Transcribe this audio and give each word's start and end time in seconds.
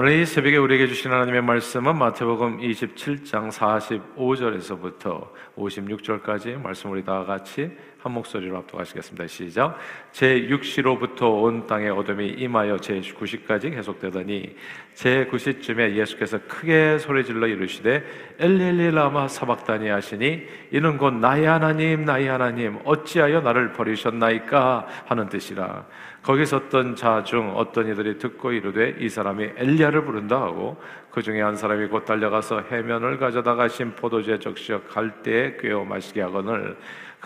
오늘 0.00 0.12
이 0.12 0.26
새벽에 0.26 0.58
우리에게 0.58 0.86
주신 0.86 1.10
하나님의 1.10 1.42
말씀은 1.42 1.98
마태복음 1.98 2.60
27장 2.60 3.50
45절에서부터 3.50 5.28
56절까지 5.56 6.62
말씀 6.62 6.92
우리 6.92 7.04
다 7.04 7.24
같이 7.24 7.72
한 8.00 8.12
목소리로 8.12 8.56
합독하시겠습니다. 8.58 9.26
시작. 9.26 9.76
제 10.12 10.42
6시로부터 10.42 11.42
온 11.42 11.66
땅에 11.66 11.88
어둠이 11.88 12.28
임하여 12.28 12.78
제 12.78 13.00
9시까지 13.00 13.72
계속되더니 13.72 14.54
제 14.94 15.26
9시쯤에 15.28 15.96
예수께서 15.96 16.38
크게 16.46 16.98
소리질러 16.98 17.48
이르시되 17.48 18.04
엘리엘리 18.38 18.92
라마 18.92 19.26
사박다니 19.26 19.88
하시니 19.88 20.46
이는 20.70 20.96
곧 20.96 21.14
나의 21.14 21.46
하나님 21.46 22.04
나의 22.04 22.28
하나님 22.28 22.78
어찌하여 22.84 23.40
나를 23.40 23.72
버리셨나이까 23.72 24.86
하는 25.06 25.28
뜻이라. 25.28 25.86
거기 26.22 26.46
섰던 26.46 26.94
자 26.94 27.24
중 27.24 27.52
어떤 27.56 27.88
이들이 27.88 28.18
듣고 28.18 28.52
이르되 28.52 28.96
이 29.00 29.08
사람이 29.08 29.50
엘리야를 29.56 30.04
부른다 30.04 30.40
하고 30.40 30.80
그 31.10 31.20
중에 31.22 31.40
한 31.42 31.56
사람이 31.56 31.88
곧 31.88 32.04
달려가서 32.04 32.64
해면을 32.70 33.18
가져다가 33.18 33.66
신 33.66 33.92
포도주에 33.96 34.38
적시어 34.38 34.82
갈대에 34.82 35.56
꿰어 35.56 35.84
마시게 35.84 36.20
하거늘 36.22 36.76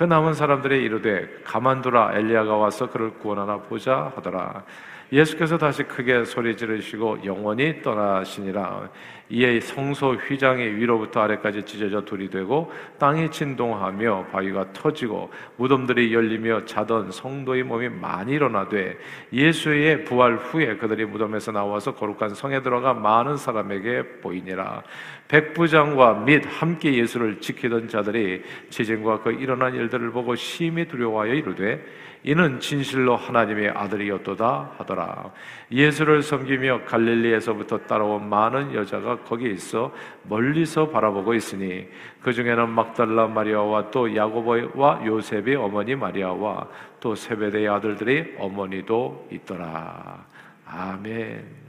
그 0.02 0.06
남은 0.08 0.34
사람들이 0.34 0.82
이르되 0.82 1.28
가만두라 1.44 2.14
엘리야가 2.16 2.56
와서 2.56 2.90
그를 2.90 3.10
구원하나 3.20 3.58
보자 3.58 4.10
하더라. 4.16 4.64
예수께서 5.12 5.56
다시 5.56 5.84
크게 5.84 6.24
소리 6.24 6.56
지르시고 6.56 7.24
영원히 7.24 7.80
떠나시니라 7.82 8.88
이에 9.32 9.60
성소 9.60 10.12
휘장이 10.12 10.62
위로부터 10.62 11.22
아래까지 11.22 11.62
찢어져 11.62 12.04
둘이 12.04 12.28
되고 12.28 12.70
땅이 12.98 13.30
진동하며 13.30 14.26
바위가 14.30 14.74
터지고 14.74 15.30
무덤들이 15.56 16.12
열리며 16.12 16.66
자던 16.66 17.10
성도의 17.10 17.62
몸이 17.62 17.88
많이 17.88 18.32
일어나되 18.32 18.98
예수의 19.32 20.04
부활 20.04 20.36
후에 20.36 20.76
그들이 20.76 21.06
무덤에서 21.06 21.50
나와서 21.50 21.94
거룩한 21.94 22.34
성에 22.34 22.62
들어가 22.62 22.92
많은 22.92 23.38
사람에게 23.38 24.20
보이니라. 24.20 24.82
백부장과 25.28 26.24
및 26.26 26.44
함께 26.46 26.92
예수를 26.92 27.40
지키던 27.40 27.88
자들이 27.88 28.42
지진과 28.68 29.22
그 29.22 29.32
일어난 29.32 29.74
일들을 29.74 30.10
보고 30.10 30.34
심히 30.34 30.86
두려워하여 30.86 31.32
이르되 31.32 31.82
이는 32.24 32.60
진실로 32.60 33.16
하나님의 33.16 33.70
아들이었도다 33.70 34.72
하더라. 34.78 35.32
예수를 35.72 36.22
섬기며 36.22 36.84
갈릴리에서부터 36.84 37.78
따라온 37.78 38.28
많은 38.28 38.74
여자가 38.74 39.18
거기 39.20 39.50
있어 39.50 39.92
멀리서 40.24 40.88
바라보고 40.88 41.34
있으니 41.34 41.88
그 42.22 42.32
중에는 42.32 42.68
막달라 42.70 43.26
마리아와 43.26 43.90
또 43.90 44.14
야고보와 44.14 45.04
요셉의 45.04 45.56
어머니 45.56 45.96
마리아와 45.96 46.68
또 47.00 47.14
세베대의 47.16 47.68
아들들의 47.68 48.36
어머니도 48.38 49.28
있더라. 49.32 50.24
아멘. 50.64 51.62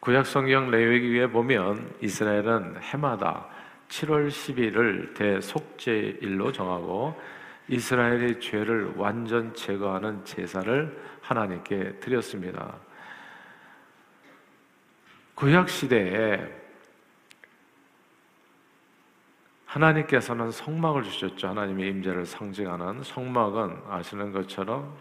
구약 0.00 0.26
성경 0.26 0.68
레위기에 0.68 1.28
보면 1.28 1.94
이스라엘은 2.00 2.78
해마다 2.80 3.46
7월 3.92 4.28
10일을 4.28 5.14
대속죄일로 5.14 6.50
정하고 6.50 7.14
이스라엘의 7.68 8.40
죄를 8.40 8.94
완전 8.96 9.54
제거하는 9.54 10.24
제사를 10.24 10.98
하나님께 11.20 12.00
드렸습니다. 12.00 12.74
구약 15.34 15.68
시대에 15.68 16.40
하나님께서는 19.66 20.50
성막을 20.50 21.02
주셨죠. 21.02 21.48
하나님의 21.48 21.90
임재를 21.90 22.24
상징하는 22.24 23.02
성막은 23.02 23.82
아시는 23.88 24.32
것처럼 24.32 24.96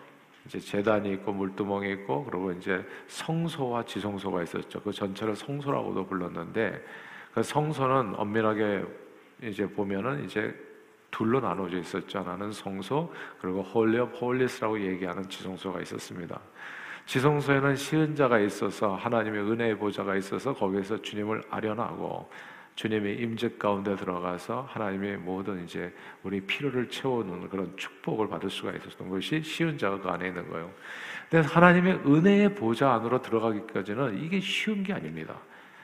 이제 0.45 0.59
제단이 0.59 1.13
있고 1.13 1.31
물두멍이 1.31 1.91
있고 1.93 2.25
그리고 2.25 2.51
이제 2.51 2.85
성소와 3.07 3.85
지성소가 3.85 4.43
있었죠. 4.43 4.81
그 4.81 4.91
전체를 4.91 5.35
성소라고도 5.35 6.05
불렀는데 6.07 6.83
그 7.33 7.43
성소는 7.43 8.15
엄밀하게 8.15 8.83
이제 9.43 9.67
보면은 9.67 10.25
이제 10.25 10.53
둘로 11.11 11.39
나눠져 11.39 11.77
있었죠. 11.77 12.19
하나는 12.19 12.51
성소 12.51 13.13
그리고 13.39 13.61
Holy 13.61 13.99
of 13.99 14.05
Holies라고 14.05 14.79
얘기하는 14.79 15.27
지성소가 15.29 15.81
있었습니다. 15.81 16.39
지성소에는 17.05 17.75
시은자가 17.75 18.39
있어서 18.39 18.95
하나님의 18.95 19.41
은혜의 19.41 19.77
보좌가 19.77 20.15
있어서 20.15 20.53
거기에서 20.53 21.01
주님을 21.01 21.43
아련하고 21.49 22.29
주님의 22.75 23.19
임재 23.19 23.57
가운데 23.59 23.95
들어가서 23.95 24.67
하나님의 24.69 25.17
모든 25.17 25.63
이제 25.63 25.93
우리 26.23 26.39
필요를 26.41 26.89
채우는 26.89 27.49
그런 27.49 27.75
축복을 27.75 28.29
받을 28.29 28.49
수가 28.49 28.71
있었던 28.71 29.09
것이 29.09 29.41
쉬운 29.43 29.77
자가 29.77 29.99
그 29.99 30.09
안에 30.09 30.29
있는 30.29 30.49
거예요. 30.49 30.71
근데 31.29 31.47
하나님의 31.47 32.01
은혜의 32.05 32.55
보좌 32.55 32.93
안으로 32.93 33.21
들어가기까지는 33.21 34.23
이게 34.23 34.39
쉬운 34.39 34.83
게 34.83 34.93
아닙니다. 34.93 35.37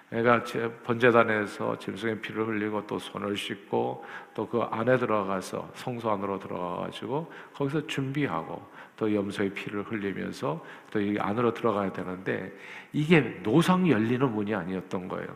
내가 0.10 0.42
번제단에서 0.86 1.78
짐승의 1.80 2.22
피를 2.22 2.48
흘리고 2.48 2.88
또 2.88 2.98
손을 2.98 3.36
씻고 3.36 4.06
또 4.34 4.48
그 4.48 4.62
안에 4.62 4.98
들어가서 4.98 5.70
성소 5.76 6.10
안으로 6.12 6.40
들어가가지고 6.40 7.32
거기서 7.54 7.88
준비하고 7.88 8.66
또 8.96 9.14
염소의 9.14 9.54
피를 9.54 9.84
흘리면서 9.84 10.64
또 10.92 11.00
이 11.00 11.18
안으로 11.20 11.54
들어가야 11.54 11.92
되는데 11.92 12.52
이게 12.94 13.20
노상 13.44 13.90
열리는 13.90 14.32
문이 14.32 14.56
아니었던 14.56 15.08
거예요. 15.10 15.28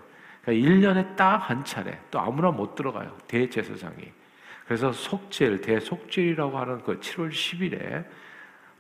그러니까 0.44 0.70
1년에 0.70 1.16
딱 1.18 1.38
한 1.38 1.64
차례 1.66 2.00
또 2.10 2.20
아무나 2.20 2.50
못 2.50 2.74
들어가요. 2.76 3.16
대제사장이. 3.28 4.10
그래서 4.66 4.94
속죄일, 4.94 5.60
대속죄이라고 5.60 6.58
하는 6.58 6.82
그 6.82 6.98
7월 6.98 7.30
10일에 7.30 8.06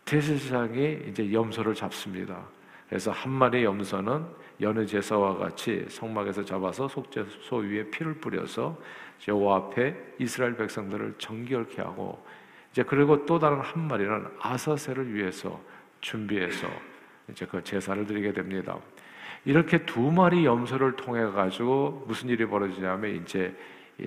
대제사장이 0.05 0.99
이제 1.09 1.33
염소를 1.33 1.75
잡습니다. 1.75 2.41
그래서 2.87 3.11
한 3.11 3.31
마리 3.31 3.65
염소는 3.65 4.25
여느 4.61 4.85
제사와 4.85 5.37
같이 5.37 5.85
성막에서 5.89 6.45
잡아서 6.45 6.87
속죄소 6.87 7.57
위에 7.57 7.89
피를 7.89 8.13
뿌려서 8.15 8.77
여호와 9.27 9.57
앞에 9.57 9.95
이스라엘 10.19 10.55
백성들을 10.55 11.15
정결케 11.17 11.81
하고 11.81 12.23
이제 12.71 12.83
그리고 12.83 13.25
또 13.25 13.39
다른 13.39 13.59
한 13.59 13.87
마리는 13.87 14.27
아사셀을 14.39 15.13
위해서 15.13 15.59
준비해서 15.99 16.67
이제 17.29 17.45
그 17.45 17.63
제사를 17.63 18.05
드리게 18.05 18.33
됩니다. 18.33 18.77
이렇게 19.45 19.85
두 19.85 20.11
마리 20.11 20.45
염소를 20.45 20.95
통해 20.95 21.23
가지고 21.25 22.03
무슨 22.07 22.29
일이 22.29 22.45
벌어지냐면 22.45 23.15
이제 23.15 23.55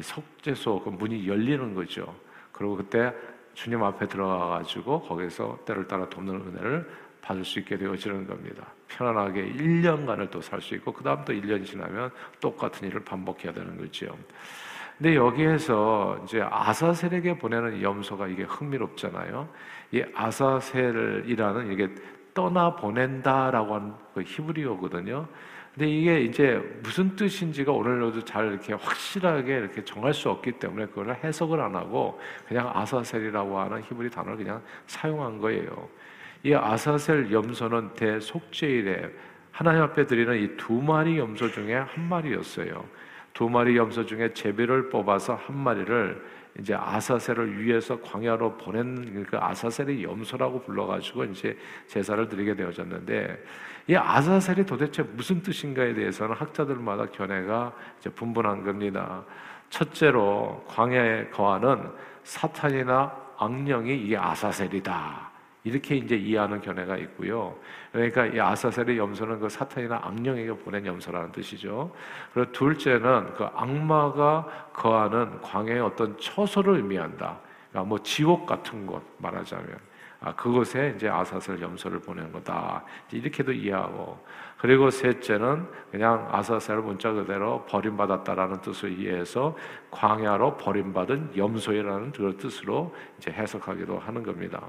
속죄소 0.00 0.82
그 0.82 0.90
문이 0.90 1.26
열리는 1.26 1.74
거죠. 1.74 2.14
그리고 2.52 2.76
그때 2.76 3.12
주님 3.54 3.82
앞에 3.82 4.06
들어가 4.06 4.48
가지고 4.48 5.02
거기서 5.02 5.58
때를 5.64 5.86
따라 5.86 6.08
돕는 6.08 6.34
은혜를 6.34 6.90
받을 7.24 7.44
수 7.44 7.58
있게 7.58 7.78
되어지는 7.78 8.26
겁니다. 8.26 8.66
편안하게 8.88 9.54
1년간을 9.54 10.30
또 10.30 10.40
살 10.40 10.60
수 10.60 10.74
있고 10.74 10.92
그 10.92 11.02
다음 11.02 11.24
또 11.24 11.32
1년 11.32 11.64
지나면 11.64 12.10
똑같은 12.40 12.86
일을 12.86 13.00
반복해야 13.04 13.52
되는 13.52 13.76
거죠. 13.78 14.16
근데 14.98 15.16
여기에서 15.16 16.20
이제 16.24 16.46
아사셀에게 16.48 17.38
보내는 17.38 17.82
염소가 17.82 18.28
이게 18.28 18.44
흥미롭잖아요. 18.44 19.48
이 19.92 20.04
아사셀이라는 20.14 21.72
이게 21.72 21.88
떠나 22.34 22.76
보낸다라고 22.76 23.74
하는 23.74 23.92
그 24.12 24.22
히브리어거든요. 24.22 25.26
근데 25.74 25.88
이게 25.90 26.20
이제 26.20 26.62
무슨 26.84 27.16
뜻인지가 27.16 27.72
오늘로도 27.72 28.24
잘 28.24 28.46
이렇게 28.46 28.74
확실하게 28.74 29.58
이렇게 29.58 29.84
정할 29.84 30.14
수 30.14 30.30
없기 30.30 30.52
때문에 30.52 30.86
그걸 30.86 31.16
해석을 31.24 31.60
안 31.60 31.74
하고 31.74 32.20
그냥 32.46 32.70
아사셀이라고 32.72 33.58
하는 33.58 33.82
히브리 33.82 34.10
단어를 34.10 34.36
그냥 34.36 34.62
사용한 34.86 35.40
거예요. 35.40 35.88
이 36.44 36.54
아사셀 36.54 37.32
염소는 37.32 37.94
대속죄일에 37.94 39.10
하나님 39.50 39.82
앞에 39.82 40.06
드리는 40.06 40.36
이 40.42 40.56
두 40.56 40.74
마리 40.74 41.18
염소 41.18 41.48
중에 41.50 41.74
한 41.74 42.08
마리였어요. 42.08 42.84
두 43.32 43.48
마리 43.48 43.76
염소 43.76 44.04
중에 44.04 44.32
제비를 44.34 44.90
뽑아서 44.90 45.34
한 45.34 45.56
마리를 45.56 46.22
이제 46.60 46.74
아사셀을 46.74 47.60
위해서 47.60 48.00
광야로 48.00 48.56
보낸 48.58 49.24
그 49.24 49.36
아사셀의 49.36 50.04
염소라고 50.04 50.62
불러가지고 50.62 51.24
이제 51.24 51.56
제사를 51.88 52.28
드리게 52.28 52.54
되어졌는데 52.54 53.42
이 53.88 53.96
아사셀이 53.96 54.66
도대체 54.66 55.02
무슨 55.02 55.42
뜻인가에 55.42 55.94
대해서는 55.94 56.36
학자들마다 56.36 57.06
견해가 57.06 57.72
이제 57.98 58.10
분분한 58.10 58.64
겁니다. 58.64 59.24
첫째로 59.70 60.64
광야에 60.68 61.28
거하는 61.28 61.90
사탄이나 62.22 63.12
악령이 63.38 63.96
이 63.96 64.16
아사셀이다. 64.16 65.33
이렇게 65.64 65.96
이제 65.96 66.14
이해하는 66.14 66.60
견해가 66.60 66.96
있고요. 66.98 67.58
그러니까 67.90 68.26
이 68.26 68.38
아사셀의 68.38 68.98
염소는 68.98 69.40
그 69.40 69.48
사탄이나 69.48 69.98
악령에게 70.02 70.52
보낸 70.58 70.84
염소라는 70.84 71.32
뜻이죠. 71.32 71.90
그리고 72.32 72.52
둘째는 72.52 73.32
그 73.34 73.44
악마가 73.44 74.70
거하는 74.74 75.40
광야의 75.40 75.80
어떤 75.80 76.16
처소를 76.18 76.76
의미한다. 76.76 77.38
그러니까 77.70 77.88
뭐 77.88 77.98
지옥 77.98 78.44
같은 78.44 78.86
곳 78.86 79.02
말하자면 79.18 79.94
아, 80.20 80.34
그곳에 80.34 80.94
이제 80.96 81.08
아사셀 81.08 81.60
염소를 81.60 82.00
보낸 82.00 82.30
거다. 82.30 82.84
이렇게도 83.10 83.52
이해하고 83.52 84.18
그리고 84.64 84.88
셋째는 84.88 85.66
그냥 85.90 86.26
아사셀 86.32 86.78
문자 86.78 87.12
그대로 87.12 87.66
버림받았다라는 87.66 88.62
뜻을 88.62 88.98
이해해서 88.98 89.54
광야로 89.90 90.56
버림받은 90.56 91.32
염소이라는 91.36 92.12
그 92.12 92.34
뜻으로 92.38 92.94
이제 93.18 93.30
해석하기도 93.30 93.98
하는 93.98 94.22
겁니다. 94.22 94.62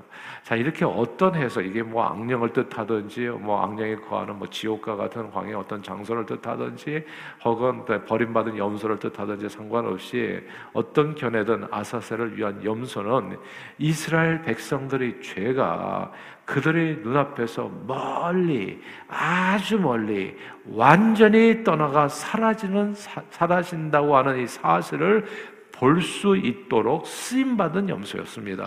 자 0.44 0.58
이렇게 0.58 0.84
어떤 0.84 1.36
해석 1.36 1.66
이게 1.66 1.82
뭐 1.82 2.04
악령을 2.04 2.52
뜻하든지 2.52 3.30
뭐 3.40 3.62
악령이 3.62 3.96
거하는 4.02 4.38
뭐 4.38 4.50
지옥과 4.50 4.98
같은 4.98 5.32
광야 5.32 5.58
어떤 5.58 5.82
장소를 5.82 6.26
뜻하든지 6.26 7.06
혹은 7.46 7.86
버림받은 7.86 8.58
염소를 8.58 9.00
뜻하든지 9.00 9.48
상관없이 9.48 10.46
어떤 10.74 11.16
견해든 11.16 11.68
아사셀을 11.72 12.38
위한 12.38 12.62
염소는 12.62 13.40
이스라엘 13.78 14.42
백성들의 14.42 15.22
죄가 15.22 16.12
그들의 16.46 16.98
눈앞에서 17.04 17.72
멀리 17.88 18.80
아주 19.08 19.80
멀리 19.80 20.36
완전히 20.68 21.64
떠나가 21.64 22.08
사라지는 22.08 22.94
사 22.96 23.46
라진다고 23.46 24.16
하는 24.16 24.40
이 24.42 24.48
사실을 24.48 25.26
볼 25.72 26.02
수 26.02 26.38
있도록 26.38 27.06
쓰임 27.06 27.58
받은 27.58 27.90
염소였습니다. 27.90 28.66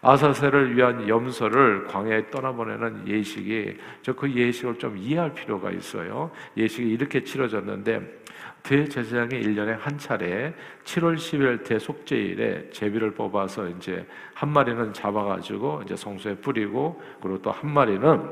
아사셀을 0.00 0.76
위한 0.76 1.08
염소를 1.08 1.86
광야에 1.88 2.30
떠나보내는 2.30 3.08
예식이 3.08 3.76
저 4.02 4.12
그 4.12 4.30
예식을 4.32 4.78
좀 4.78 4.96
이해할 4.96 5.34
필요가 5.34 5.72
있어요. 5.72 6.30
예식이 6.56 6.88
이렇게 6.88 7.24
치러졌는데 7.24 8.22
대제사장이 8.68 9.30
1년에 9.30 9.78
한 9.78 9.96
차례 9.96 10.52
7월 10.84 11.16
10일 11.16 11.64
대속제일에 11.64 12.68
제비를 12.68 13.12
뽑아서 13.12 13.66
이제 13.68 14.06
한 14.34 14.50
마리는 14.50 14.92
잡아가지고 14.92 15.82
이제 15.84 15.96
성소에 15.96 16.36
뿌리고 16.36 17.00
그리고 17.22 17.40
또 17.40 17.50
한 17.50 17.70
마리는 17.70 18.30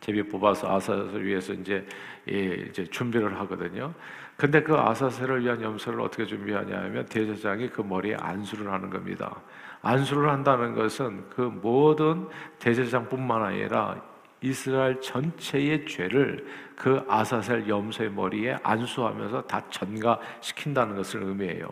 제비 0.00 0.22
뽑아서 0.22 0.74
아사셀을 0.74 1.26
위해서 1.26 1.52
이제 1.52 1.86
예, 2.30 2.54
이제 2.70 2.86
준비를 2.86 3.38
하거든요. 3.40 3.92
근데 4.34 4.62
그 4.62 4.74
아사셀을 4.74 5.44
위한 5.44 5.60
염소를 5.60 6.00
어떻게 6.00 6.24
준비하냐 6.24 6.78
하면 6.84 7.04
대제사장이 7.04 7.68
그 7.68 7.82
머리에 7.82 8.16
안수를 8.18 8.72
하는 8.72 8.88
겁니다. 8.88 9.42
안수를 9.82 10.30
한다는 10.30 10.74
것은 10.74 11.28
그 11.28 11.42
모든 11.42 12.28
대제사장뿐만 12.60 13.42
아니라 13.42 14.02
이스라엘 14.46 15.00
전체의 15.00 15.86
죄를 15.86 16.46
그 16.76 17.04
아사셀 17.08 17.68
염소의 17.68 18.10
머리에 18.10 18.56
안수하면서 18.62 19.42
다 19.42 19.62
전가시킨다는 19.70 20.96
것을 20.96 21.22
의미해요. 21.22 21.68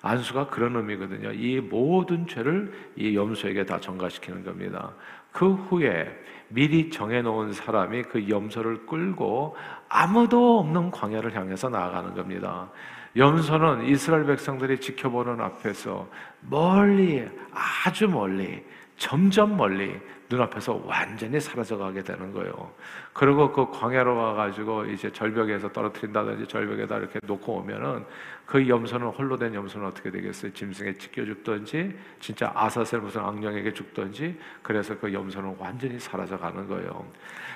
안수가 0.00 0.48
그런 0.48 0.76
의미거든요. 0.76 1.32
이 1.32 1.60
모든 1.60 2.26
죄를 2.26 2.72
이 2.96 3.16
염소에게 3.16 3.64
다 3.64 3.80
전가시키는 3.80 4.44
겁니다. 4.44 4.92
그 5.32 5.52
후에 5.52 6.06
미리 6.48 6.90
정해놓은 6.90 7.52
사람이 7.52 8.02
그 8.04 8.28
염소를 8.28 8.86
끌고 8.86 9.56
아무도 9.88 10.60
없는 10.60 10.90
광야를 10.90 11.34
향해서 11.34 11.68
나아가는 11.68 12.14
겁니다. 12.14 12.70
염소는 13.16 13.86
이스라엘 13.86 14.26
백성들이 14.26 14.80
지켜보는 14.80 15.40
앞에서 15.40 16.08
멀리, 16.40 17.26
아주 17.52 18.08
멀리, 18.08 18.62
점점 18.96 19.56
멀리 19.56 19.98
눈앞에서 20.34 20.80
완전히 20.84 21.40
사라져가게 21.40 22.02
되는 22.02 22.32
거예요. 22.32 22.70
그리고 23.12 23.52
그 23.52 23.70
광야로 23.70 24.16
가가지고 24.16 24.86
이제 24.86 25.10
절벽에서 25.10 25.72
떨어뜨린다든지 25.72 26.46
절벽에다 26.48 26.98
이렇게 26.98 27.20
놓고 27.24 27.52
오면은 27.52 28.04
그 28.44 28.68
염소는 28.68 29.08
홀로 29.08 29.38
된 29.38 29.54
염소는 29.54 29.86
어떻게 29.86 30.10
되겠어요? 30.10 30.52
짐승에 30.52 30.94
찢겨 30.94 31.24
죽든지 31.24 31.96
진짜 32.20 32.52
아사셀 32.54 33.00
무슨 33.00 33.22
악령에게 33.22 33.72
죽든지 33.72 34.38
그래서 34.62 34.98
그 34.98 35.12
염소는 35.12 35.56
완전히 35.58 35.98
사라져가는 35.98 36.68
거예요. 36.68 37.06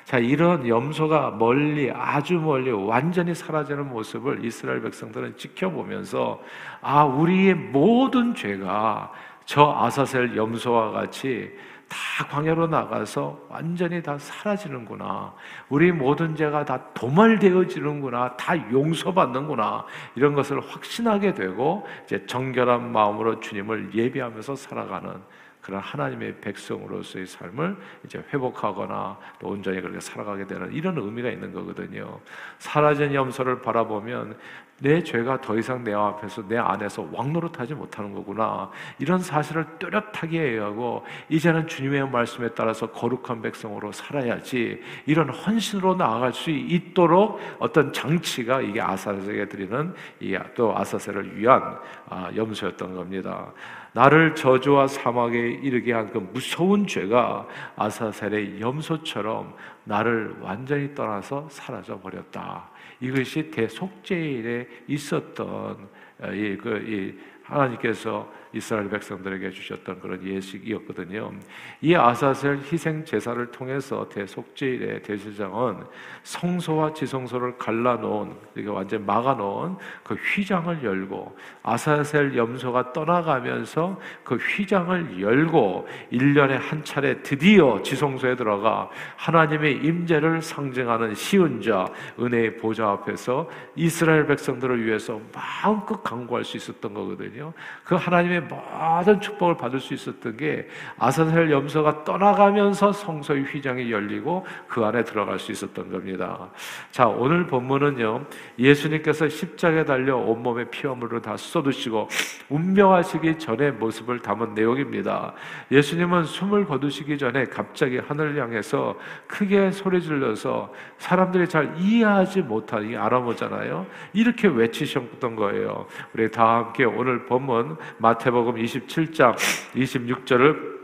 자 0.05 0.19
이런 0.19 0.67
염소가 0.67 1.33
멀리 1.33 1.91
아주 1.91 2.35
멀리 2.35 2.71
완전히 2.71 3.35
사라지는 3.35 3.89
모습을 3.91 4.45
이스라엘 4.45 4.81
백성들은 4.81 5.37
지켜보면서 5.37 6.43
아 6.81 7.05
우리의 7.05 7.55
모든 7.55 8.35
죄가 8.35 9.13
저 9.49 9.75
아사셀 9.79 10.37
염소와 10.37 10.91
같이 10.91 11.50
다 11.89 12.27
광야로 12.27 12.67
나가서 12.67 13.47
완전히 13.49 14.03
다 14.03 14.19
사라지는구나. 14.19 15.33
우리 15.71 15.91
모든 15.91 16.37
죄가 16.37 16.67
다 16.67 16.93
도말되어지는구나. 16.93 18.37
다 18.37 18.55
용서받는구나. 18.71 19.87
이런 20.17 20.35
것을 20.35 20.61
확신하게 20.61 21.33
되고 21.33 21.87
이제 22.05 22.27
정결한 22.27 22.93
마음으로 22.93 23.41
주님을 23.41 23.95
예비하면서 23.95 24.55
살아가는 24.55 25.15
그런 25.62 25.81
하나님의 25.81 26.43
백성으로서의 26.43 27.27
삶을 27.27 27.75
이제 28.05 28.23
회복하거나 28.33 29.19
또 29.39 29.49
온전히 29.49 29.81
그렇게 29.81 29.99
살아가게 29.99 30.47
되는 30.47 30.71
이런 30.75 30.99
의미가 30.99 31.31
있는 31.31 31.55
거거든요. 31.55 32.21
사라진 32.59 33.15
염소를 33.15 33.62
바라보면 33.62 34.37
내 34.81 35.03
죄가 35.03 35.41
더 35.41 35.57
이상 35.57 35.85
내 35.85 35.93
앞에서 35.93 36.47
내 36.49 36.57
안에서 36.57 37.09
왕노릇하지 37.13 37.75
못하는 37.75 38.13
거구나 38.13 38.71
이런 38.99 39.19
사실을 39.19 39.65
뚜렷하게 39.79 40.41
해야 40.41 40.65
하고 40.65 41.05
이제는 41.29 41.67
주님의 41.67 42.11
말씀에 42.11 42.49
따라서 42.55 42.91
거룩한 42.91 43.43
백성으로 43.43 43.93
살아야지 43.93 44.83
이런 45.07 45.31
헌신으로 45.31 45.95
나아갈 45.95 46.33
수 46.33 46.51
있도록 46.51 47.41
어떤 47.59 47.93
장치가 47.93 48.61
이게 48.61 48.81
아사셀에게 48.81 49.49
드리는 49.49 49.95
이 50.21 50.37
또 50.55 50.77
아사셀을 50.77 51.37
위한 51.37 51.79
아, 52.09 52.31
염소였던 52.35 52.95
겁니다. 52.95 53.53
나를 53.99 54.37
저주와 54.37 54.87
사막에 54.87 55.37
이르게 55.37 55.93
한 55.93 56.09
그 56.09 56.19
무서운 56.19 56.87
죄가 56.87 57.47
아사셀의 57.77 58.61
염소처럼 58.61 59.55
나를 59.85 60.37
완전히 60.41 60.95
떠나서 60.95 61.49
사라져 61.50 61.99
버렸다. 62.00 62.71
이것이 63.00 63.50
대속죄일에 63.50 64.69
있었던 64.87 65.89
어, 66.21 66.33
이, 66.33 66.56
그, 66.56 66.79
이 66.79 67.19
하나님께서 67.43 68.31
이스라엘 68.53 68.89
백성들에게 68.89 69.50
주셨던 69.50 70.00
그런 70.00 70.23
예식이었거든요. 70.25 71.33
이 71.81 71.95
아사셀 71.95 72.59
희생 72.71 73.05
제사를 73.05 73.50
통해서 73.50 74.09
대속제일의 74.09 75.03
대제장은 75.03 75.85
성소와 76.23 76.95
지성소를 76.95 77.59
갈라놓은 77.59 78.35
그러니까 78.53 78.75
완전 78.75 79.06
막아놓은 79.06 79.77
그 80.03 80.15
휘장을 80.15 80.83
열고 80.83 81.37
아사셀 81.62 82.37
염소가 82.37 82.93
떠나가면서 82.93 84.00
그 84.25 84.37
휘장을 84.37 85.21
열고 85.21 85.89
1년에 86.12 86.59
한 86.59 86.85
차례 86.85 87.23
드디어 87.23 87.83
지성소에 87.83 88.37
들어가 88.37 88.89
하나님의 89.17 89.79
임재를 89.85 90.43
상징하는 90.43 91.15
시은자 91.15 91.87
은혜의 92.19 92.56
보좌 92.56 92.91
앞에서 92.91 93.49
이스라엘 93.77 94.27
백성들을 94.27 94.85
위해서 94.85 95.21
마음껏 95.35 96.03
강구할 96.03 96.45
수 96.45 96.56
있었던 96.56 96.95
거거든요. 96.95 97.53
그 97.85 97.95
하나님의 97.95 98.38
하나님의 98.38 98.49
모든 98.49 99.20
축복을 99.20 99.56
받을 99.56 99.81
수 99.81 99.94
있었던 99.94 100.37
게 100.37 100.69
아사셀 100.99 101.50
염소가 101.50 102.05
떠나가면서 102.05 102.93
성소의 102.93 103.44
휘장이 103.44 103.90
열리고 103.90 104.47
그 104.68 104.85
안에 104.85 105.04
들어갈 105.04 105.38
수 105.38 105.50
있었던 105.52 105.90
겁니다. 105.90 106.50
자, 106.90 107.07
오늘 107.07 107.47
본문은요. 107.47 108.26
예수님께서 108.59 109.28
십자가에 109.28 109.85
달려 109.85 110.16
온몸에 110.16 110.71
피어물을 110.71 111.21
다 111.23 111.37
쏟으시고 111.37 112.09
운명하시기 112.49 113.38
전의 113.38 113.73
모습을 113.73 114.21
담은 114.21 114.54
내용입니다. 114.54 115.35
예수님은 115.71 116.25
숨을 116.25 116.66
거두시기 116.66 117.18
전에 117.18 117.45
갑자기 117.45 117.99
하늘을 117.99 118.40
향해서 118.40 118.97
크게 119.26 119.71
소리 119.71 120.00
질러서 120.00 120.73
사람들이 120.99 121.49
잘 121.49 121.75
이해하지 121.78 122.42
못하니 122.42 122.97
알아보잖아요. 122.97 123.87
이렇게 124.12 124.49
외치셨던 124.49 125.37
거예요. 125.37 125.87
우리 126.14 126.30
다 126.30 126.57
함께 126.57 126.85
오늘 126.85 127.26
본문 127.26 127.76
마태 127.99 128.27
마태복음 128.28 128.56
27장 128.56 129.35
26절을 129.75 130.78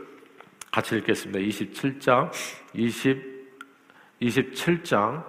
같이 0.71 0.97
읽겠습니다. 0.97 1.39
27장 1.39 2.31
20 2.73 3.35
27장 4.21 5.23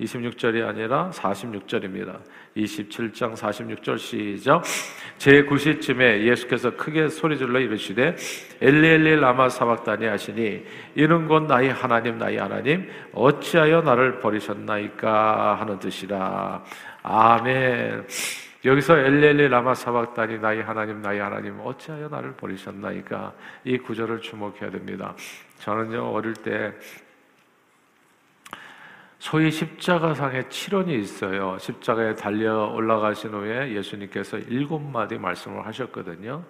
26절이 0.00 0.66
아니라 0.66 1.10
46절입니다. 1.10 2.20
27장 2.56 3.34
46절 3.34 3.98
시작. 3.98 4.62
제 5.16 5.44
9시쯤에 5.44 6.24
예수께서 6.24 6.76
크게 6.76 7.08
소리질러 7.08 7.60
이르시되 7.60 8.16
엘리엘리 8.60 9.16
라마 9.16 9.48
사박다니 9.48 10.06
하시니 10.06 10.64
이는 10.96 11.28
곧 11.28 11.44
나의 11.44 11.72
하나님 11.72 12.18
나의 12.18 12.38
하나님 12.38 12.88
어찌하여 13.12 13.82
나를 13.82 14.20
버리셨나이까 14.20 15.54
하는 15.60 15.78
뜻이라. 15.78 16.64
아멘. 17.02 18.06
여기서 18.64 18.96
엘렐리 18.96 19.48
라마 19.48 19.74
사박다니 19.74 20.38
나의 20.38 20.62
하나님 20.62 21.02
나의 21.02 21.20
하나님 21.20 21.58
어찌하여 21.60 22.08
나를 22.08 22.32
버리셨나이까 22.34 23.32
이 23.64 23.76
구절을 23.78 24.20
주목해야 24.20 24.70
됩니다. 24.70 25.14
저는요 25.58 26.12
어릴 26.12 26.34
때 26.34 26.72
소위 29.18 29.50
십자가상에 29.50 30.48
칠원이 30.48 30.96
있어요. 31.00 31.56
십자가에 31.58 32.14
달려 32.14 32.66
올라가신 32.66 33.30
후에 33.30 33.72
예수님께서 33.72 34.38
일곱 34.38 34.80
마디 34.80 35.18
말씀을 35.18 35.66
하셨거든요. 35.66 36.44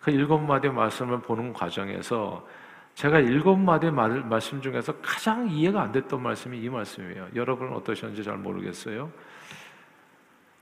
그 0.00 0.10
일곱 0.10 0.38
마디 0.38 0.68
말씀을 0.68 1.20
보는 1.20 1.52
과정에서 1.52 2.46
제가 2.94 3.20
일곱 3.20 3.56
마디 3.56 3.90
말씀 3.90 4.60
중에서 4.60 4.94
가장 5.00 5.48
이해가 5.48 5.82
안 5.82 5.92
됐던 5.92 6.22
말씀이 6.22 6.58
이 6.58 6.68
말씀이에요. 6.68 7.28
여러분은 7.34 7.72
어떠셨는지 7.72 8.24
잘 8.24 8.36
모르겠어요. 8.36 9.10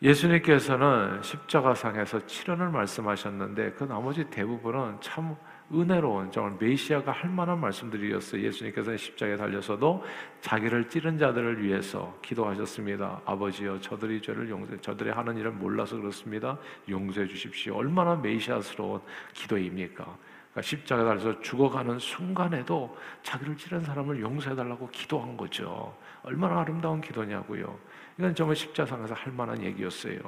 예수님께서는 0.03 1.23
십자가상에서 1.23 2.21
7년을 2.21 2.71
말씀하셨는데 2.71 3.73
그 3.73 3.85
나머지 3.85 4.25
대부분은 4.25 4.97
참 5.03 5.37
은혜로운 5.73 6.33
정말 6.33 6.57
메시아가 6.59 7.13
할 7.13 7.29
만한 7.29 7.61
말씀들이었어요. 7.61 8.43
예수님께서는 8.43 8.97
십자가에 8.97 9.37
달려서도 9.37 10.03
자기를 10.41 10.89
찌른 10.89 11.19
자들을 11.19 11.63
위해서 11.63 12.17
기도하셨습니다. 12.23 13.21
아버지여 13.27 13.81
저들이 13.81 14.23
죄를 14.23 14.49
용서 14.49 14.75
저들이 14.81 15.11
하는 15.11 15.37
일을 15.37 15.51
몰라서 15.51 15.97
그렇습니다. 15.97 16.57
용서해 16.89 17.27
주십시오. 17.27 17.77
얼마나 17.77 18.17
메시아스러운 18.17 19.01
기도입니까? 19.35 20.05
그러니까 20.05 20.63
십자가에 20.63 21.05
달려서 21.05 21.41
죽어가는 21.43 21.99
순간에도 21.99 22.97
자기를 23.23 23.57
찌른 23.57 23.81
사람을 23.81 24.21
용서해 24.21 24.57
달라고 24.57 24.89
기도한 24.89 25.37
거죠. 25.37 25.95
얼마나 26.23 26.61
아름다운 26.61 27.01
기도냐고요. 27.01 27.79
이건 28.21 28.35
정말 28.35 28.55
십자상에서 28.55 29.15
할 29.15 29.33
만한 29.33 29.63
얘기였어요. 29.63 30.19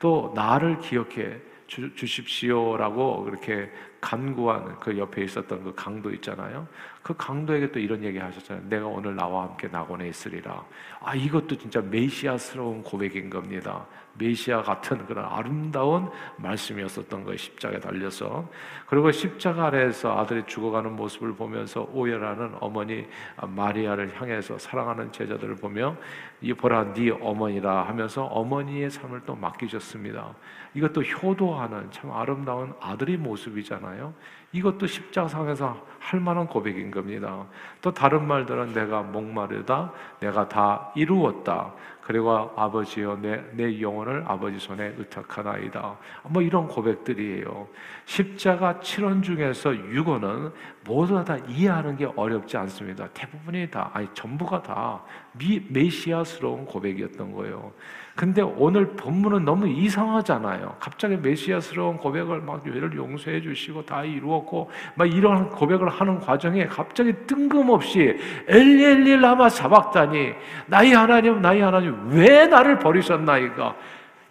또 0.00 0.32
나를 0.34 0.80
기억해 0.80 1.38
주, 1.68 1.94
주십시오라고 1.94 3.22
그렇게 3.22 3.70
간구한 4.00 4.80
그 4.80 4.98
옆에 4.98 5.22
있었던 5.22 5.62
그 5.62 5.72
강도 5.76 6.12
있잖아요. 6.14 6.66
그 7.04 7.14
강도에게 7.16 7.70
또 7.70 7.78
이런 7.78 8.02
얘기 8.02 8.18
하셨잖아요. 8.18 8.68
내가 8.68 8.86
오늘 8.86 9.14
나와 9.14 9.44
함께 9.44 9.68
낙원에 9.68 10.08
있으리라. 10.08 10.64
아, 11.00 11.14
이것도 11.14 11.56
진짜 11.56 11.80
메시아스러운 11.80 12.82
고백인 12.82 13.30
겁니다. 13.30 13.86
메시아 14.14 14.62
같은 14.62 15.06
그런 15.06 15.24
아름다운 15.24 16.10
말씀이었었던 16.36 17.24
거예요. 17.24 17.36
십자가에 17.36 17.80
달려서. 17.80 18.48
그리고 18.86 19.10
십자가 19.10 19.66
아래에서 19.66 20.18
아들이 20.18 20.42
죽어가는 20.46 20.94
모습을 20.96 21.34
보면서 21.34 21.88
오열하는 21.92 22.54
어머니 22.60 23.06
마리아를 23.40 24.20
향해서 24.20 24.58
사랑하는 24.58 25.12
제자들을 25.12 25.56
보며 25.56 25.96
이 26.40 26.52
보라 26.52 26.92
네 26.92 27.10
어머니라 27.10 27.86
하면서 27.86 28.24
어머니의 28.24 28.90
삶을 28.90 29.22
또 29.26 29.34
맡기셨습니다. 29.34 30.34
이것도 30.74 31.02
효도하는 31.02 31.90
참 31.90 32.12
아름다운 32.12 32.72
아들의 32.80 33.16
모습이잖아요. 33.16 34.12
이것도 34.52 34.86
십자상에서 34.86 35.86
할 36.00 36.18
만한 36.20 36.46
고백인 36.46 36.90
겁니다. 36.90 37.46
또 37.80 37.92
다른 37.92 38.26
말들은 38.26 38.72
내가 38.72 39.02
목마르다, 39.02 39.92
내가 40.18 40.48
다 40.48 40.90
이루었다. 40.96 41.72
그리고 42.10 42.50
아버지여 42.56 43.20
내, 43.22 43.40
내 43.52 43.80
영혼을 43.80 44.24
아버지 44.26 44.58
손에 44.58 44.94
의탁하나이다. 44.98 45.96
뭐 46.24 46.42
이런 46.42 46.66
고백들이에요. 46.66 47.68
십자가 48.10 48.74
7원 48.82 49.22
중에서 49.22 49.70
6원은 49.70 50.50
모두 50.84 51.24
다 51.24 51.38
이해하는 51.46 51.96
게 51.96 52.08
어렵지 52.16 52.56
않습니다. 52.56 53.06
대부분이 53.14 53.70
다, 53.70 53.88
아니 53.94 54.08
전부가 54.14 54.60
다 54.60 55.00
미, 55.38 55.62
메시아스러운 55.68 56.64
고백이었던 56.64 57.32
거예요. 57.32 57.72
근데 58.16 58.42
오늘 58.42 58.96
본문은 58.96 59.44
너무 59.44 59.68
이상하잖아요. 59.68 60.74
갑자기 60.80 61.16
메시아스러운 61.18 61.98
고백을 61.98 62.40
막 62.40 62.64
죄를 62.64 62.96
용서해 62.96 63.42
주시고 63.42 63.86
다 63.86 64.02
이루었고 64.02 64.68
막 64.96 65.06
이런 65.06 65.48
고백을 65.48 65.88
하는 65.88 66.18
과정에 66.18 66.66
갑자기 66.66 67.12
뜬금없이 67.28 68.18
엘리엘리 68.48 69.18
라마 69.18 69.48
사박다니 69.48 70.32
나의 70.66 70.94
하나님 70.94 71.40
나의 71.40 71.60
하나님 71.60 72.08
왜 72.08 72.48
나를 72.48 72.80
버리셨나이까 72.80 73.76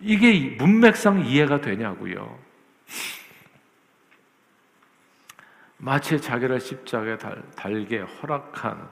이게 0.02 0.58
문맥상 0.58 1.26
이해가 1.26 1.62
되냐고요. 1.62 2.50
마치 5.80 6.20
자기를 6.20 6.60
십자가에 6.60 7.18
달게 7.56 8.00
허락한 8.00 8.90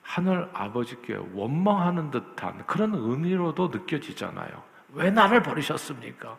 하늘 0.00 0.48
아버지께 0.52 1.18
원망하는 1.34 2.10
듯한 2.10 2.64
그런 2.66 2.94
의미로도 2.94 3.68
느껴지잖아요. 3.68 4.62
왜 4.92 5.10
나를 5.10 5.42
버리셨습니까? 5.42 6.36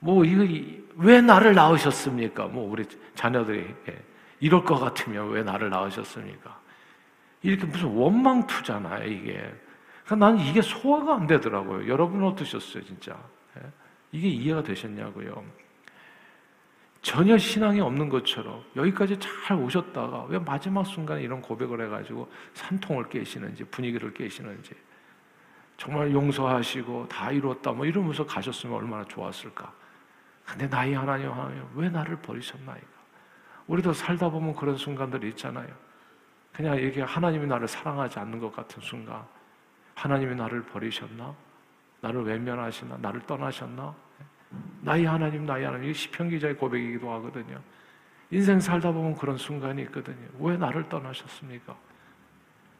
뭐 0.00 0.24
이거 0.24 0.44
왜 0.96 1.20
나를 1.20 1.54
낳으셨습니까? 1.54 2.46
뭐 2.46 2.68
우리 2.68 2.84
자녀들이 3.14 3.72
예, 3.88 4.04
이럴 4.40 4.64
것 4.64 4.78
같으면 4.80 5.30
왜 5.30 5.44
나를 5.44 5.70
낳으셨습니까? 5.70 6.60
이렇게 7.42 7.66
무슨 7.66 7.88
원망투잖아요 7.88 9.08
이게. 9.08 9.52
그러니까 10.04 10.26
나는 10.26 10.44
이게 10.44 10.60
소화가 10.60 11.14
안 11.14 11.26
되더라고요. 11.28 11.88
여러분 11.88 12.24
어떠셨어요 12.24 12.84
진짜? 12.84 13.16
예? 13.58 13.62
이게 14.10 14.28
이해가 14.28 14.64
되셨냐고요? 14.64 15.44
전혀 17.02 17.36
신앙이 17.36 17.80
없는 17.80 18.08
것처럼 18.08 18.64
여기까지 18.76 19.18
잘 19.18 19.56
오셨다가 19.58 20.24
왜 20.28 20.38
마지막 20.38 20.86
순간에 20.86 21.22
이런 21.22 21.42
고백을 21.42 21.84
해가지고 21.84 22.30
산통을 22.54 23.08
깨시는지 23.08 23.64
분위기를 23.64 24.14
깨시는지 24.14 24.72
정말 25.76 26.12
용서하시고 26.12 27.08
다 27.08 27.32
이루었다 27.32 27.72
뭐 27.72 27.84
이러면서 27.84 28.24
가셨으면 28.24 28.76
얼마나 28.76 29.04
좋았을까. 29.04 29.72
근데 30.44 30.66
나의 30.68 30.94
하나님 30.94 31.30
하나님 31.30 31.64
왜 31.74 31.88
나를 31.88 32.16
버리셨나이까. 32.16 32.86
우리도 33.66 33.92
살다 33.92 34.28
보면 34.30 34.54
그런 34.54 34.76
순간들이 34.76 35.28
있잖아요. 35.30 35.68
그냥 36.52 36.78
이게 36.78 37.02
하나님이 37.02 37.46
나를 37.46 37.66
사랑하지 37.66 38.18
않는 38.20 38.38
것 38.38 38.54
같은 38.54 38.80
순간, 38.82 39.24
하나님이 39.94 40.34
나를 40.34 40.62
버리셨나? 40.64 41.34
나를 42.00 42.24
외면하시나? 42.24 42.98
나를 42.98 43.22
떠나셨나? 43.22 43.94
나의 44.82 45.04
하나님, 45.04 45.46
나의 45.46 45.64
하나님. 45.64 45.84
이게 45.84 45.94
시편 45.94 46.30
기자의 46.30 46.56
고백이기도 46.56 47.10
하거든요. 47.12 47.60
인생 48.30 48.60
살다 48.60 48.92
보면 48.92 49.14
그런 49.14 49.36
순간이 49.36 49.82
있거든요. 49.82 50.26
왜 50.40 50.56
나를 50.56 50.88
떠나셨습니까? 50.88 51.76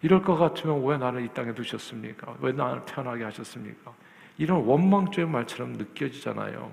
이럴 0.00 0.22
것 0.22 0.36
같으면 0.36 0.84
왜 0.84 0.96
나를 0.98 1.24
이 1.24 1.28
땅에 1.28 1.54
두셨습니까? 1.54 2.36
왜 2.40 2.52
나를 2.52 2.84
태어나게 2.86 3.24
하셨습니까? 3.24 3.92
이런 4.38 4.64
원망죄의 4.64 5.28
말처럼 5.28 5.74
느껴지잖아요. 5.74 6.72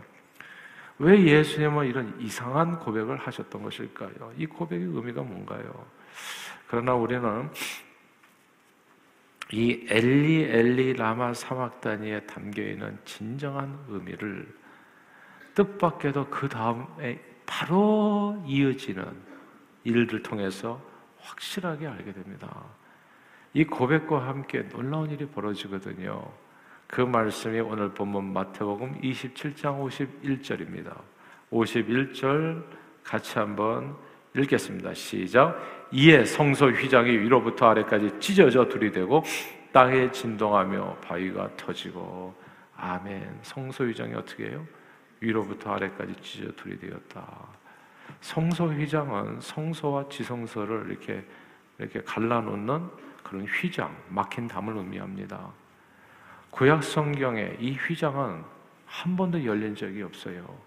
왜 1.00 1.24
예수님은 1.24 1.88
이런 1.88 2.20
이상한 2.20 2.79
고백을 2.79 3.18
하셨던 3.18 3.63
것일까요? 3.63 4.34
이 4.38 4.46
고백의 4.46 4.88
의미가 4.88 5.22
뭔가요? 5.22 5.86
그러나 6.68 6.94
우리는 6.94 7.50
이 9.51 9.86
엘리 9.89 10.44
엘리 10.44 10.94
라마 10.94 11.34
사막다니에 11.34 12.22
담겨 12.22 12.62
있는 12.62 12.98
진정한 13.06 13.77
의미를 13.88 14.48
뜻밖에도 15.59 16.27
그 16.29 16.47
다음에 16.47 17.19
바로 17.45 18.41
이어지는 18.45 19.03
일들 19.83 20.23
통해서 20.23 20.81
확실하게 21.19 21.85
알게 21.85 22.13
됩니다. 22.13 22.63
이 23.53 23.65
고백과 23.65 24.25
함께 24.25 24.69
놀라운 24.69 25.09
일이 25.09 25.25
벌어지거든요. 25.27 26.31
그 26.87 27.01
말씀이 27.01 27.59
오늘 27.59 27.93
본문 27.93 28.31
마태복음 28.31 29.01
27장 29.01 29.85
51절입니다. 29.85 30.95
51절 31.51 32.63
같이 33.03 33.37
한번 33.37 33.97
읽겠습니다. 34.37 34.93
시작. 34.93 35.59
이에 35.91 36.23
성소 36.23 36.69
휘장이 36.69 37.09
위로부터 37.09 37.71
아래까지 37.71 38.19
찢어져 38.19 38.69
둘이 38.69 38.91
되고 38.91 39.23
땅에 39.73 40.09
진동하며 40.11 40.97
바위가 41.01 41.57
터지고 41.57 42.33
아멘. 42.77 43.39
성소 43.41 43.85
휘장이 43.85 44.13
어떻게 44.13 44.51
해요? 44.51 44.65
위로부터 45.19 45.73
아래까지 45.73 46.15
찢어 46.21 46.51
둘이 46.53 46.79
되었다. 46.79 47.47
성소 48.21 48.67
휘장은 48.67 49.39
성소와 49.41 50.09
지성소를 50.09 50.89
이렇게 50.89 51.25
이렇게 51.77 52.01
갈라놓는 52.01 52.89
그런 53.23 53.45
휘장, 53.45 53.95
막힌 54.09 54.47
담을 54.47 54.75
의미합니다. 54.77 55.51
구약 56.51 56.83
성경에 56.83 57.55
이 57.59 57.73
휘장은 57.73 58.43
한 58.85 59.15
번도 59.15 59.45
열린 59.45 59.75
적이 59.75 60.03
없어요. 60.03 60.57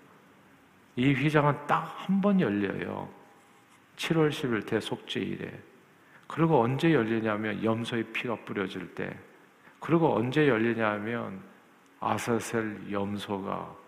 이 0.96 1.12
휘장은 1.12 1.66
딱 1.66 1.82
한 2.08 2.20
번 2.20 2.40
열려요. 2.40 3.08
7월 3.96 4.30
10일 4.30 4.66
대속죄일에. 4.66 5.60
그리고 6.26 6.60
언제 6.62 6.92
열리냐면 6.94 7.62
염소의 7.62 8.04
피가 8.12 8.36
뿌려질 8.44 8.94
때. 8.94 9.16
그리고 9.80 10.14
언제 10.14 10.48
열리냐면 10.48 11.40
아사셀 12.00 12.90
염소가 12.90 13.81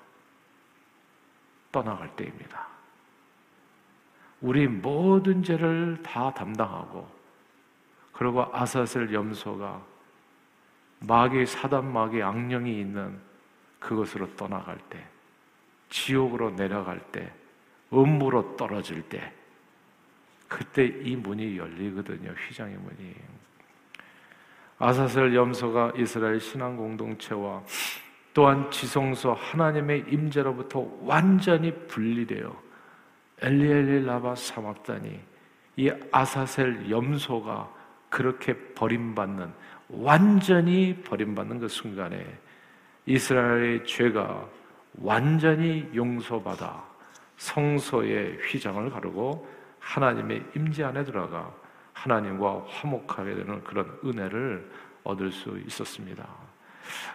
떠나갈 1.74 2.08
때입니다. 2.14 2.68
우리 4.40 4.68
모든 4.68 5.42
죄를 5.42 6.00
다 6.04 6.32
담당하고 6.32 7.08
그리고 8.12 8.48
아사셀 8.52 9.12
염소가 9.12 9.82
마귀 11.00 11.44
사단 11.46 11.92
마귀 11.92 12.22
악령이 12.22 12.78
있는 12.80 13.18
그것으로 13.80 14.36
떠나갈 14.36 14.78
때 14.88 15.04
지옥으로 15.90 16.54
내려갈 16.54 17.00
때 17.10 17.32
음부로 17.92 18.56
떨어질 18.56 19.02
때 19.08 19.32
그때 20.46 20.84
이 20.84 21.16
문이 21.16 21.58
열리거든요. 21.58 22.30
휘장의 22.30 22.76
문이. 22.76 23.14
아사셀 24.78 25.34
염소가 25.34 25.94
이스라엘 25.96 26.38
신앙 26.38 26.76
공동체와 26.76 27.64
또한 28.34 28.68
지성소 28.68 29.32
하나님의 29.32 30.06
임재로부터 30.08 30.86
완전히 31.02 31.72
분리되어 31.86 32.62
엘리엘리 33.40 34.04
라바 34.04 34.34
사막다니 34.34 35.20
이 35.76 35.92
아사셀 36.10 36.90
염소가 36.90 37.72
그렇게 38.10 38.56
버림받는 38.74 39.52
완전히 39.88 41.00
버림받는 41.04 41.60
그 41.60 41.68
순간에 41.68 42.26
이스라엘의 43.06 43.86
죄가 43.86 44.48
완전히 44.98 45.88
용서받아 45.94 46.84
성소의 47.36 48.38
휘장을 48.38 48.90
가르고 48.90 49.48
하나님의 49.78 50.44
임재 50.56 50.82
안에 50.82 51.04
들어가 51.04 51.52
하나님과 51.92 52.64
화목하게 52.68 53.34
되는 53.34 53.62
그런 53.62 53.98
은혜를 54.04 54.70
얻을 55.04 55.30
수 55.30 55.56
있었습니다. 55.66 56.43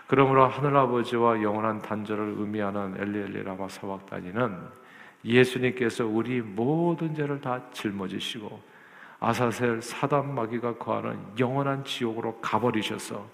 그러므로 0.07 0.47
하늘아버지와 0.47 1.41
영원한 1.41 1.81
단절을 1.81 2.35
의미하는 2.37 2.95
엘리엘리 2.99 3.43
라마 3.43 3.67
사박다니는 3.69 4.57
예수님께서 5.25 6.05
우리 6.05 6.41
모든 6.41 7.13
죄를 7.13 7.41
다 7.41 7.61
짊어지시고 7.71 8.59
아사셀 9.19 9.81
사단 9.81 10.33
마귀가 10.33 10.77
거하는 10.77 11.19
영원한 11.37 11.83
지옥으로 11.83 12.39
가버리셔서 12.39 13.27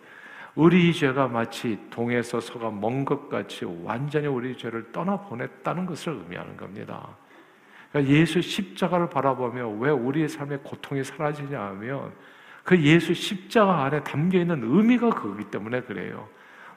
우리 0.55 0.93
죄가 0.93 1.27
마치 1.27 1.77
동에서 1.89 2.39
서가 2.39 2.71
먼 2.71 3.03
것 3.05 3.29
같이 3.29 3.65
완전히 3.83 4.27
우리 4.27 4.57
죄를 4.57 4.91
떠나 4.91 5.17
보냈다는 5.17 5.85
것을 5.85 6.13
의미하는 6.13 6.55
겁니다. 6.55 7.07
그러니까 7.91 8.13
예수 8.13 8.41
십자가를 8.41 9.09
바라보며 9.09 9.67
왜 9.67 9.91
우리의 9.91 10.29
삶의 10.29 10.59
고통이 10.63 11.03
사라지냐 11.03 11.61
하면 11.61 12.13
그 12.65 12.81
예수 12.81 13.13
십자가 13.13 13.85
안에 13.85 14.03
담겨 14.03 14.39
있는 14.39 14.61
의미가 14.63 15.11
그거기 15.11 15.45
때문에 15.45 15.81
그래요. 15.81 16.27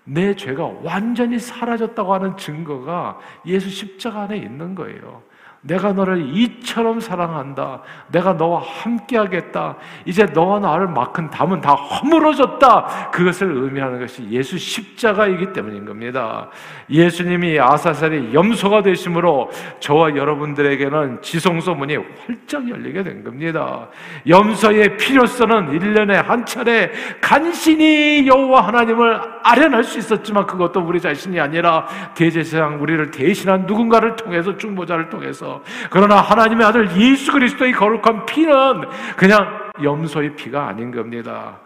내 0.05 0.37
죄가 0.37 0.65
완전히 0.83 1.39
사라졌다고 1.39 2.15
하는 2.15 2.37
증거가 2.37 3.19
예수 3.47 3.71
십자가 3.71 4.23
안에 4.23 4.37
있는 4.37 4.75
거예요. 4.75 5.23
내가 5.61 5.93
너를 5.93 6.37
이처럼 6.37 7.01
사랑한다. 7.01 7.83
내가 8.13 8.35
너와 8.35 8.63
함께하겠다. 8.63 9.77
이제 10.05 10.25
너와 10.27 10.61
나를 10.61 10.87
맡은 10.87 11.31
담은 11.31 11.61
다 11.61 11.73
허물어졌다. 11.75 13.11
그것을 13.11 13.51
의미하는 13.51 13.99
것이 13.99 14.29
예수 14.31 14.57
십자가이기 14.57 15.53
때문인 15.53 15.85
겁니다. 15.85 16.49
예수님이 16.89 17.59
아사살의 17.59 18.33
염소가 18.33 18.83
되심으로 18.83 19.51
저와 19.81 20.15
여러분들에게는 20.15 21.23
지성소 21.23 21.75
문이 21.75 21.97
활짝 21.97 22.69
열리게 22.69 23.03
된 23.03 23.25
겁니다. 23.25 23.89
염소의 24.29 24.97
필요성은 24.97 25.79
1년에 25.79 26.13
한 26.25 26.47
차례 26.47 26.93
간신히 27.21 28.27
여호와 28.29 28.69
하나님을 28.69 29.21
아련할 29.43 29.83
수 29.83 29.99
있었지만 29.99 30.47
그것도 30.47 30.81
우리 30.81 31.01
자신이 31.01 31.41
아니라 31.41 31.87
대제사장 32.15 32.81
우리를 32.81 33.11
대신한 33.11 33.67
누군가를 33.67 34.15
통해서 34.15 34.57
중보자를 34.57 35.09
통해서 35.09 35.48
그러나 35.91 36.17
하나님의 36.17 36.67
아들 36.67 36.91
예수 37.01 37.33
그리스도의 37.33 37.73
거룩한 37.73 38.27
피는 38.27 38.89
그냥 39.17 39.71
염소의 39.83 40.37
피가 40.37 40.69
아닌 40.69 40.91
겁니다. 40.91 41.61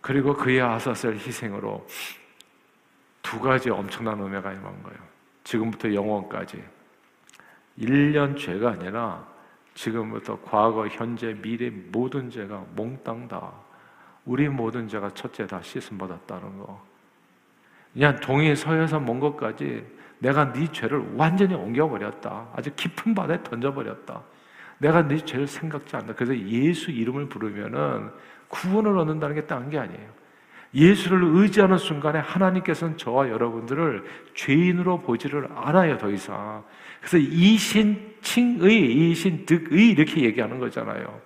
그리고 0.00 0.34
그의 0.34 0.60
아사셀 0.60 1.16
희생으로 1.16 1.86
두 3.22 3.40
가지 3.40 3.70
엄청난 3.70 4.20
의미가 4.20 4.52
임한 4.52 4.82
거예요. 4.82 4.98
지금부터 5.42 5.92
영원까지. 5.92 6.62
1년 7.78 8.38
죄가 8.38 8.70
아니라 8.70 9.24
지금부터 9.74 10.38
과거, 10.44 10.86
현재, 10.86 11.34
미래 11.42 11.70
모든 11.70 12.30
죄가 12.30 12.64
몽땅 12.74 13.28
다 13.28 13.52
우리 14.24 14.48
모든 14.48 14.88
죄가 14.88 15.10
첫째 15.10 15.46
다 15.46 15.60
씻음 15.62 15.98
받았다는 15.98 16.58
거. 16.58 16.84
그냥 17.92 18.20
동해 18.20 18.54
서에서 18.54 19.00
먼 19.00 19.20
것까지 19.20 19.86
내가 20.18 20.52
네 20.52 20.66
죄를 20.72 21.02
완전히 21.16 21.54
옮겨버렸다. 21.54 22.48
아주 22.54 22.70
깊은 22.74 23.14
바다에 23.14 23.42
던져버렸다. 23.42 24.22
내가 24.78 25.06
네 25.06 25.18
죄를 25.18 25.46
생각지 25.46 25.96
않는다. 25.96 26.14
그래서 26.14 26.36
예수 26.36 26.90
이름을 26.90 27.28
부르면은 27.28 28.10
구원을 28.48 28.96
얻는다는 28.98 29.34
게 29.34 29.46
딴 29.46 29.70
게 29.70 29.78
아니에요. 29.78 30.16
예수를 30.74 31.22
의지하는 31.22 31.78
순간에 31.78 32.18
하나님께서는 32.18 32.98
저와 32.98 33.30
여러분들을 33.30 34.04
죄인으로 34.34 35.00
보지를 35.00 35.48
않아요, 35.54 35.96
더 35.96 36.10
이상. 36.10 36.64
그래서 37.00 37.16
이신, 37.18 38.14
칭의, 38.20 39.10
이신, 39.10 39.46
득의 39.46 39.90
이렇게 39.90 40.22
얘기하는 40.22 40.58
거잖아요. 40.58 41.20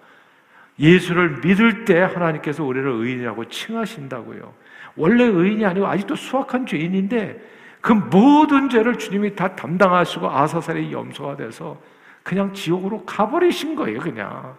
예수를 0.79 1.41
믿을 1.45 1.85
때 1.85 1.99
하나님께서 2.01 2.65
우리를 2.65 2.89
의인이라고 2.89 3.47
칭하신다고요. 3.47 4.55
원래 4.97 5.25
의인이 5.25 5.65
아니고 5.65 5.87
아직도 5.87 6.15
수악한 6.15 6.67
죄인인데 6.67 7.41
그 7.81 7.93
모든 7.93 8.69
죄를 8.69 8.99
주님이 8.99 9.35
다 9.35 9.55
담당하시고 9.57 10.29
아사살의 10.29 10.93
염소가 10.93 11.37
돼서 11.37 11.81
그냥 12.23 12.53
지옥으로 12.53 13.05
가버리신 13.05 13.75
거예요, 13.75 14.01
그냥. 14.01 14.57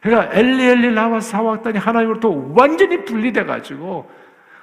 그러니까 0.00 0.36
엘리엘리 0.36 0.92
나와 0.92 1.20
사왔더니 1.20 1.78
하나님으로부터 1.78 2.28
완전히 2.54 3.04
분리돼 3.04 3.44
가지고 3.44 4.10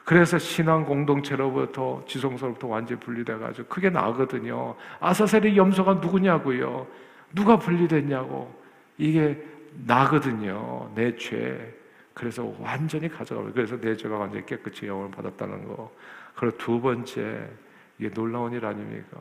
그래서 0.05 0.37
신앙 0.37 0.85
공동체로부터 0.85 2.03
지성소로부터 2.07 2.67
완전히 2.67 2.99
분리돼 2.99 3.37
가지고 3.37 3.67
그게 3.67 3.89
나거든요. 3.89 4.75
아사셀의 4.99 5.57
염소가 5.57 5.95
누구냐고요? 5.95 6.85
누가 7.33 7.57
분리됐냐고. 7.57 8.53
이게 8.97 9.43
나거든요. 9.85 10.91
내 10.95 11.15
죄. 11.17 11.73
그래서 12.13 12.53
완전히 12.59 13.09
가져가고 13.09 13.51
그래서 13.51 13.77
내 13.81 13.97
죄가 13.97 14.15
완전히 14.15 14.45
깨끗이 14.45 14.85
영을 14.85 15.09
받았다는 15.11 15.67
거. 15.67 15.91
그리고 16.35 16.57
두 16.57 16.79
번째 16.79 17.49
이게 17.97 18.09
놀라운 18.09 18.53
일 18.53 18.65
아닙니까? 18.65 19.19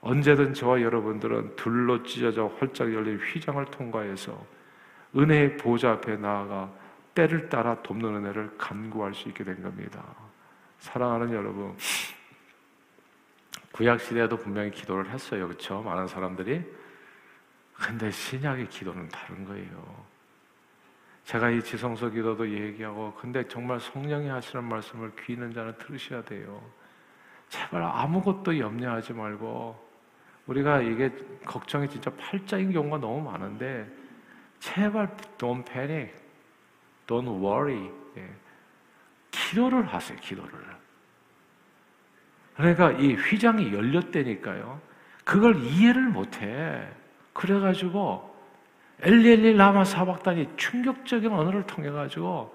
언제든 0.00 0.54
저와 0.54 0.80
여러분들은 0.80 1.56
둘로 1.56 2.02
찢어져 2.02 2.46
활짝 2.58 2.92
열린 2.92 3.18
휘장을 3.18 3.64
통과해서 3.66 4.46
은혜의 5.16 5.56
보좌 5.56 5.92
앞에 5.92 6.16
나아가 6.16 6.72
때를 7.14 7.48
따라 7.48 7.82
돕는 7.82 8.16
은혜를 8.16 8.56
간구할 8.58 9.14
수 9.14 9.28
있게 9.28 9.42
된 9.42 9.60
겁니다. 9.62 10.04
사랑하는 10.78 11.32
여러분, 11.32 11.76
구약 13.72 14.00
시대에도 14.00 14.36
분명히 14.36 14.70
기도를 14.70 15.10
했어요, 15.10 15.48
그렇죠? 15.48 15.82
많은 15.82 16.06
사람들이. 16.06 16.64
근데 17.72 18.10
신약의 18.10 18.68
기도는 18.68 19.08
다른 19.08 19.44
거예요. 19.44 20.06
제가 21.24 21.50
이 21.50 21.62
지성소 21.62 22.10
기도도 22.10 22.48
얘기하고, 22.48 23.14
근데 23.14 23.46
정말 23.48 23.80
성령이 23.80 24.28
하시는 24.28 24.64
말씀을 24.64 25.12
귀 25.20 25.32
있는 25.32 25.52
자는 25.52 25.76
들으셔야 25.78 26.22
돼요. 26.22 26.62
제발 27.48 27.82
아무것도 27.82 28.58
염려하지 28.58 29.12
말고 29.14 29.88
우리가 30.46 30.80
이게 30.80 31.12
걱정이 31.44 31.88
진짜 31.88 32.10
팔자인 32.18 32.72
경우가 32.72 32.98
너무 32.98 33.20
많은데 33.30 33.86
제발 34.60 35.16
don't 35.38 35.64
panic, 35.64 36.12
don't 37.06 37.42
worry. 37.42 37.90
예. 38.16 38.28
기도를 39.30 39.86
하세요, 39.86 40.18
기도를. 40.20 40.50
그러니까 42.56 42.90
이 42.92 43.14
휘장이 43.14 43.72
열렸다니까요. 43.72 44.80
그걸 45.24 45.62
이해를 45.62 46.08
못해. 46.08 46.88
그래가지고 47.32 48.34
엘리엘리 49.00 49.56
라마 49.56 49.84
사박단이 49.84 50.56
충격적인 50.56 51.30
언어를 51.30 51.64
통해 51.66 51.90
가지고 51.90 52.54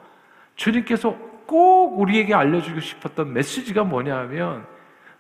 주님께서 0.56 1.16
꼭 1.46 2.00
우리에게 2.00 2.34
알려주고 2.34 2.80
싶었던 2.80 3.32
메시지가 3.32 3.84
뭐냐면 3.84 4.68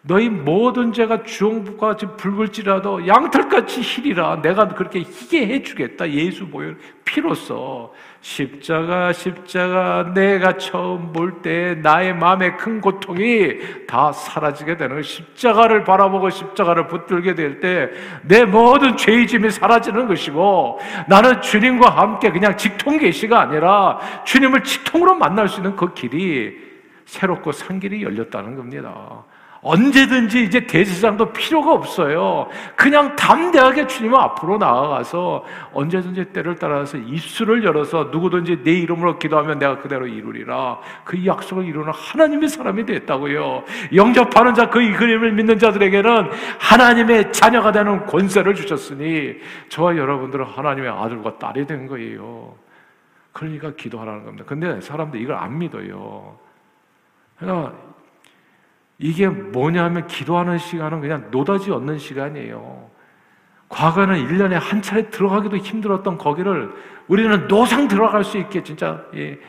너희 0.05 0.27
모든 0.27 0.91
죄가 0.91 1.23
주홍빛같이 1.23 2.05
붉을지라도 2.17 3.07
양털같이 3.07 3.79
희리라. 3.79 4.41
내가 4.41 4.67
그렇게 4.67 4.99
희게 4.99 5.47
해주겠다. 5.47 6.09
예수 6.11 6.45
보혈 6.49 6.77
피로써. 7.05 7.89
십자가 8.19 9.13
십자가 9.13 10.11
내가 10.13 10.57
처음 10.57 11.11
볼 11.13 11.41
때 11.41 11.75
나의 11.81 12.15
마음의 12.15 12.57
큰 12.57 12.81
고통이 12.81 13.85
다 13.87 14.11
사라지게 14.11 14.75
되는 14.77 15.01
십자가를 15.01 15.83
바라보고 15.85 16.29
십자가를 16.29 16.87
붙들게 16.87 17.35
될 17.35 17.59
때 17.61 17.89
내 18.23 18.43
모든 18.45 18.97
죄의 18.97 19.27
짐이 19.27 19.51
사라지는 19.51 20.07
것이고 20.07 20.79
나는 21.07 21.41
주님과 21.41 21.89
함께 21.89 22.29
그냥 22.29 22.57
직통 22.57 22.97
계시가 22.97 23.39
아니라 23.39 23.99
주님을 24.25 24.63
직통으로 24.63 25.15
만날 25.15 25.47
수 25.47 25.59
있는 25.59 25.75
그 25.77 25.93
길이 25.93 26.72
새롭고 27.05 27.51
산 27.51 27.79
길이 27.79 28.03
열렸다는 28.03 28.55
겁니다. 28.55 29.23
언제든지 29.63 30.43
이제 30.43 30.67
대제사장도 30.67 31.31
필요가 31.31 31.71
없어요. 31.71 32.49
그냥 32.75 33.15
담대하게 33.15 33.87
주님 33.87 34.13
앞으로 34.13 34.57
나아가서 34.57 35.45
언제든지 35.71 36.25
때를 36.25 36.55
따라서 36.55 36.97
입술을 36.97 37.63
열어서 37.63 38.09
누구든지 38.11 38.61
내 38.63 38.71
이름으로 38.71 39.17
기도하면 39.17 39.59
내가 39.59 39.77
그대로 39.77 40.05
이루리라. 40.05 40.79
그 41.05 41.25
약속을 41.25 41.65
이루는 41.65 41.93
하나님의 41.93 42.49
사람이 42.49 42.85
됐다고요. 42.85 43.63
영접하는 43.95 44.53
자, 44.53 44.69
그 44.69 44.79
그림을 44.79 45.31
믿는 45.31 45.57
자들에게는 45.57 46.29
하나님의 46.59 47.31
자녀가 47.31 47.71
되는 47.71 48.05
권세를 48.05 48.55
주셨으니 48.55 49.37
저와 49.69 49.95
여러분들은 49.95 50.45
하나님의 50.45 50.89
아들과 50.89 51.37
딸이 51.37 51.65
된 51.65 51.87
거예요. 51.87 52.53
그러니까 53.31 53.71
기도하라는 53.71 54.25
겁니다. 54.25 54.43
근데 54.45 54.79
사람들 54.81 55.21
이걸 55.21 55.37
안 55.37 55.57
믿어요. 55.57 56.37
그러니까 57.43 57.77
이게 58.97 59.27
뭐냐면 59.27 60.07
기도하는 60.07 60.57
시간은 60.57 61.01
그냥 61.01 61.29
노다지 61.31 61.71
얻는 61.71 61.97
시간이에요. 61.97 62.89
과거에는 63.69 64.27
1년에 64.27 64.53
한 64.53 64.81
차례 64.81 65.09
들어가기도 65.09 65.57
힘들었던 65.57 66.17
거기를 66.17 66.73
우리는 67.07 67.47
노상 67.47 67.87
들어갈 67.87 68.23
수 68.23 68.37
있게 68.37 68.63
진짜 68.63 69.03
예. 69.15 69.39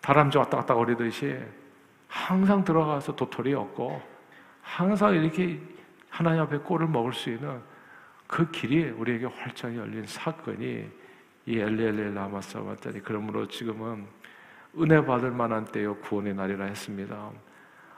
다람쥐 0.00 0.38
왔다 0.38 0.58
갔다 0.58 0.74
거리듯이 0.74 1.38
항상 2.08 2.64
들어가서 2.64 3.16
도토리 3.16 3.54
얻고 3.54 4.02
항상 4.62 5.14
이렇게 5.14 5.60
하나님 6.08 6.42
앞에 6.42 6.58
꼴을 6.58 6.88
먹을 6.88 7.12
수 7.12 7.30
있는 7.30 7.60
그 8.26 8.50
길이 8.50 8.90
우리에게 8.90 9.26
활짝 9.26 9.76
열린 9.76 10.06
사건이 10.06 10.90
이 11.46 11.58
엘리 11.58 12.14
엘리 12.14 12.37
라마 12.37 12.60
사박다니 12.60 13.02
그러므로 13.02 13.46
지금은 13.46 14.06
은혜 14.78 15.04
받을 15.04 15.30
만한 15.30 15.64
때요 15.66 15.96
구원의 15.96 16.34
날이라 16.34 16.64
했습니다. 16.66 17.30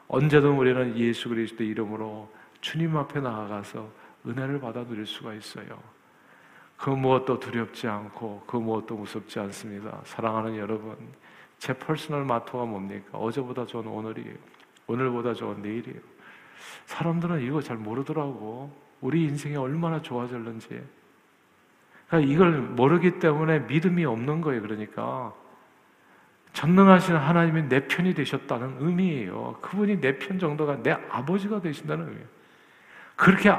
언제든 0.08 0.50
우리는 0.50 0.96
예수 0.96 1.28
그리스도 1.28 1.64
이름으로 1.64 2.30
주님 2.60 2.96
앞에 2.96 3.20
나아가서 3.20 3.88
은혜를 4.26 4.60
받아 4.60 4.84
누릴 4.84 5.06
수가 5.06 5.34
있어요. 5.34 5.78
그 6.76 6.90
무엇도 6.90 7.40
두렵지 7.40 7.88
않고 7.88 8.44
그 8.46 8.56
무엇도 8.56 8.96
무섭지 8.96 9.38
않습니다. 9.40 10.00
사랑하는 10.04 10.56
여러분, 10.56 10.96
제 11.58 11.72
personal 11.72 12.24
motto가 12.24 12.64
뭡니까? 12.66 13.18
어제보다 13.18 13.64
좋은 13.64 13.86
오늘이에요. 13.86 14.34
오늘보다 14.86 15.34
좋은 15.34 15.62
내일이에요. 15.62 16.00
사람들은 16.86 17.42
이거 17.42 17.60
잘 17.62 17.76
모르더라고. 17.76 18.70
우리 19.00 19.24
인생이 19.24 19.56
얼마나 19.56 20.00
좋아졌는지. 20.02 20.82
그러니까 22.08 22.32
이걸 22.32 22.60
모르기 22.60 23.18
때문에 23.18 23.60
믿음이 23.60 24.04
없는 24.04 24.40
거예요. 24.40 24.62
그러니까 24.62 25.34
전능하신 26.56 27.16
하나님이 27.16 27.68
내 27.68 27.86
편이 27.86 28.14
되셨다는 28.14 28.76
의미예요. 28.80 29.58
그분이 29.60 30.00
내 30.00 30.18
편 30.18 30.38
정도가 30.38 30.82
내 30.82 30.96
아버지가 31.10 31.60
되신다는 31.60 32.06
의미예요. 32.06 32.26
그렇게 33.14 33.52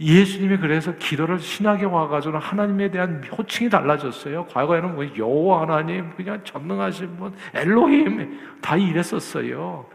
예수님이 0.00 0.56
그래서 0.56 0.92
기도를 0.96 1.38
신학에 1.38 1.84
와가지고 1.84 2.38
하나님에 2.38 2.90
대한 2.90 3.22
호칭이 3.22 3.70
달라졌어요. 3.70 4.46
과거에는 4.46 4.96
뭐 4.96 5.06
여호와 5.16 5.62
하나님, 5.62 6.10
그냥 6.16 6.42
전능하신 6.42 7.16
분, 7.18 7.34
엘로힘 7.54 8.58
다 8.60 8.76
이랬었어요. 8.76 9.86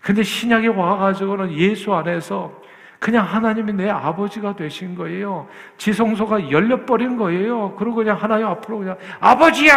근데 0.00 0.22
신약에 0.22 0.68
와가지고는 0.68 1.52
예수 1.52 1.92
안에서 1.92 2.58
그냥 3.00 3.24
하나님이 3.24 3.72
내 3.72 3.88
아버지가 3.88 4.54
되신 4.54 4.94
거예요. 4.94 5.48
지성소가 5.78 6.50
열려버린 6.50 7.16
거예요. 7.16 7.74
그리고 7.76 7.96
그냥 7.96 8.18
하나님 8.18 8.46
앞으로 8.46 8.78
그냥 8.78 8.98
아버지야 9.18 9.74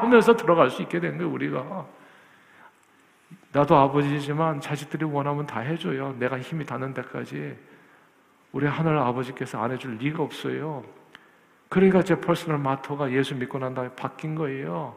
하면서 0.00 0.34
들어갈 0.34 0.70
수 0.70 0.80
있게 0.80 0.98
된 0.98 1.18
거예요, 1.18 1.30
우리가. 1.30 1.86
나도 3.52 3.76
아버지지만 3.76 4.62
자식들이 4.62 5.04
원하면 5.04 5.46
다 5.46 5.60
해줘요. 5.60 6.16
내가 6.18 6.40
힘이 6.40 6.64
닿는 6.64 6.94
데까지. 6.94 7.54
우리 8.52 8.66
하늘 8.66 8.96
아버지께서 8.98 9.62
안 9.62 9.70
해줄 9.70 9.98
리가 9.98 10.22
없어요. 10.22 10.82
그러니까 11.68 12.02
제 12.02 12.18
personal 12.18 12.58
motto가 12.58 13.12
예수 13.12 13.34
믿고 13.34 13.58
난 13.58 13.74
다음에 13.74 13.90
바뀐 13.94 14.34
거예요. 14.34 14.94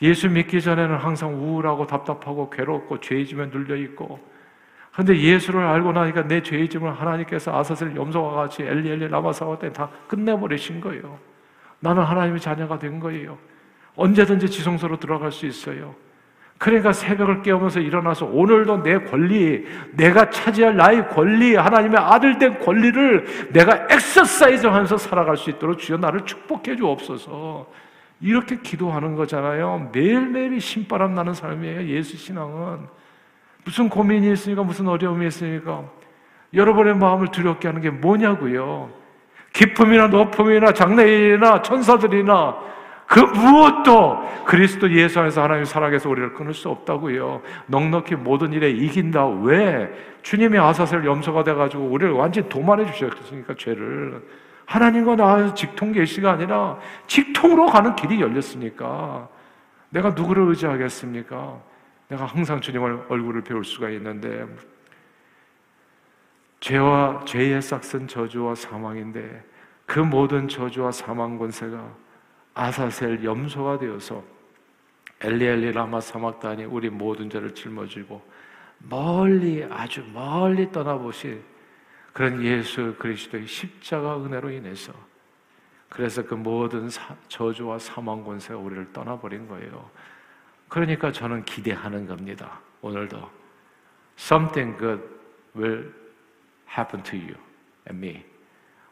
예수 0.00 0.28
믿기 0.28 0.60
전에는 0.60 0.96
항상 0.96 1.34
우울하고 1.34 1.88
답답하고 1.88 2.50
괴롭고 2.50 3.00
죄짐에 3.00 3.46
눌려 3.46 3.74
있고 3.74 4.20
근데 4.98 5.16
예수를 5.16 5.64
알고 5.64 5.92
나니까 5.92 6.26
내 6.26 6.42
죄짐을 6.42 6.92
하나님께서 6.92 7.56
아사셀 7.56 7.94
염소와 7.94 8.34
같이 8.34 8.64
엘리 8.64 8.90
엘리 8.90 9.06
라마 9.06 9.21
사박다니 9.21 9.56
때 9.60 9.72
다 9.72 9.88
끝내버리신 10.08 10.80
거예요. 10.80 11.20
나는 11.78 12.02
하나님의 12.02 12.40
자녀가 12.40 12.80
된 12.80 12.98
거예요. 12.98 13.38
언제든지 13.94 14.48
지성소로 14.50 14.98
들어갈 14.98 15.30
수 15.30 15.46
있어요. 15.46 15.94
그러니까 16.58 16.90
새벽을 16.92 17.42
깨우면서 17.42 17.78
일어나서 17.78 18.26
오늘도 18.26 18.82
내 18.82 18.98
권리, 18.98 19.64
내가 19.92 20.30
차지할 20.30 20.74
나의 20.74 21.08
권리, 21.10 21.54
하나님의 21.54 21.96
아들 21.96 22.36
된 22.38 22.58
권리를 22.58 23.52
내가 23.52 23.86
엑서사이즈 23.88 24.66
하면서 24.66 24.96
살아갈 24.96 25.36
수 25.36 25.50
있도록 25.50 25.78
주여 25.78 25.98
나를 25.98 26.22
축복해 26.22 26.74
주옵소서. 26.74 27.70
이렇게 28.20 28.58
기도하는 28.60 29.14
거잖아요. 29.14 29.90
매일매일이 29.92 30.58
신바람 30.58 31.14
나는 31.14 31.34
삶이에요. 31.34 31.86
예수 31.86 32.16
신앙은. 32.16 32.98
무슨 33.68 33.90
고민이 33.90 34.32
있으니까, 34.32 34.62
무슨 34.62 34.88
어려움이 34.88 35.26
있으니까. 35.26 35.84
여러분의 36.54 36.96
마음을 36.96 37.28
두렵게 37.28 37.68
하는 37.68 37.82
게 37.82 37.90
뭐냐고요. 37.90 38.88
기쁨이나 39.52 40.06
높음이나 40.06 40.72
장래일이나 40.72 41.60
천사들이나 41.60 42.56
그 43.06 43.20
무엇도 43.20 44.44
그리스도 44.46 44.90
예수 44.92 45.20
안에서 45.20 45.42
하나님 45.42 45.66
사랑해서 45.66 46.08
우리를 46.08 46.32
끊을 46.32 46.54
수 46.54 46.70
없다고요. 46.70 47.42
넉넉히 47.66 48.14
모든 48.14 48.54
일에 48.54 48.70
이긴다. 48.70 49.26
왜? 49.42 49.92
주님이 50.22 50.58
아사셀 50.58 51.04
염소가 51.04 51.44
돼가지고 51.44 51.84
우리를 51.84 52.12
완전히 52.14 52.48
도만해 52.48 52.90
주셨으니까 52.90 53.54
죄를. 53.58 54.22
하나님과 54.64 55.16
나와서 55.16 55.52
직통 55.52 55.92
계시가 55.92 56.32
아니라 56.32 56.78
직통으로 57.06 57.66
가는 57.66 57.94
길이 57.96 58.20
열렸으니까 58.20 59.28
내가 59.90 60.10
누구를 60.10 60.48
의지하겠습니까? 60.48 61.68
내가 62.08 62.24
항상 62.24 62.60
주님을 62.60 63.06
얼굴을 63.08 63.42
배울 63.42 63.64
수가 63.64 63.90
있는데 63.90 64.46
죄와 66.60 67.24
죄의 67.24 67.62
싹슨 67.62 68.08
저주와 68.08 68.54
사망인데 68.54 69.44
그 69.86 70.00
모든 70.00 70.48
저주와 70.48 70.90
사망 70.90 71.38
권세가 71.38 71.96
아사셀 72.54 73.22
염소가 73.22 73.78
되어서 73.78 74.24
엘리엘리 75.20 75.72
라마 75.72 76.00
사막단이 76.00 76.64
우리 76.64 76.90
모든 76.90 77.28
죄를 77.28 77.54
짊어지고 77.54 78.22
멀리 78.78 79.64
아주 79.68 80.04
멀리 80.12 80.70
떠나보신 80.70 81.42
그런 82.12 82.42
예수 82.42 82.94
그리스도의 82.98 83.46
십자가 83.46 84.16
은혜로 84.18 84.50
인해서 84.50 84.92
그래서 85.88 86.24
그 86.24 86.34
모든 86.34 86.88
사, 86.88 87.14
저주와 87.28 87.78
사망 87.78 88.22
권세가 88.24 88.58
우리를 88.58 88.92
떠나버린 88.92 89.48
거예요. 89.48 89.90
그러니까 90.68 91.10
저는 91.12 91.44
기대하는 91.44 92.06
겁니다. 92.06 92.60
오늘도 92.82 93.30
something 94.18 94.78
good 94.78 95.02
will 95.56 95.92
happen 96.76 97.02
to 97.02 97.18
you 97.18 97.34
and 97.90 98.06
me. 98.06 98.24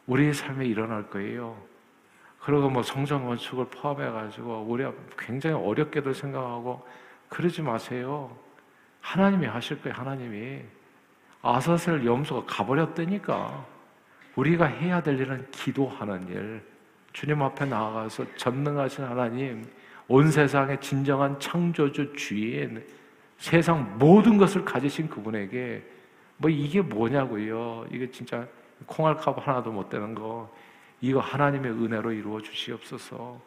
우리의 0.07 0.33
삶에 0.33 0.65
일어날 0.65 1.09
거예요. 1.09 1.61
그리고 2.39 2.69
뭐 2.69 2.81
성전 2.81 3.25
건축을 3.25 3.65
포함해 3.65 4.09
가지고 4.09 4.61
우리가 4.63 4.93
굉장히 5.17 5.55
어렵게도 5.55 6.13
생각하고 6.13 6.87
그러지 7.29 7.61
마세요. 7.61 8.35
하나님이 9.01 9.47
하실 9.47 9.81
거예요, 9.81 9.95
하나님이. 9.97 10.63
아사셀 11.41 12.05
염소가 12.05 12.45
가버렸다니까. 12.45 13.65
우리가 14.35 14.65
해야 14.65 15.01
될 15.01 15.19
일은 15.19 15.49
기도하는 15.51 16.27
일. 16.29 16.63
주님 17.13 17.41
앞에 17.41 17.65
나아가서 17.65 18.35
전능하신 18.35 19.03
하나님, 19.03 19.65
온 20.07 20.31
세상의 20.31 20.79
진정한 20.79 21.39
창조주 21.39 22.13
주인, 22.13 22.83
세상 23.37 23.97
모든 23.97 24.37
것을 24.37 24.63
가지신 24.63 25.09
그분에게 25.09 25.83
뭐 26.37 26.49
이게 26.49 26.81
뭐냐고요. 26.81 27.85
이게 27.91 28.09
진짜 28.09 28.47
콩알컵 28.85 29.45
하나도 29.45 29.71
못 29.71 29.89
되는 29.89 30.15
거. 30.15 30.49
이거 31.01 31.19
하나님의 31.19 31.71
은혜로 31.71 32.11
이루어 32.11 32.41
주시옵소서. 32.41 33.39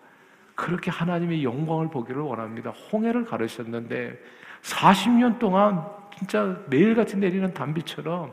그렇게 0.55 0.90
하나님의 0.90 1.42
영광을 1.42 1.88
보기를 1.88 2.20
원합니다. 2.20 2.70
홍해를 2.70 3.25
가르셨는데 3.25 4.20
40년 4.62 5.38
동안 5.38 5.85
진짜 6.16 6.61
매일같이 6.68 7.16
내리는 7.16 7.53
단비처럼 7.55 8.33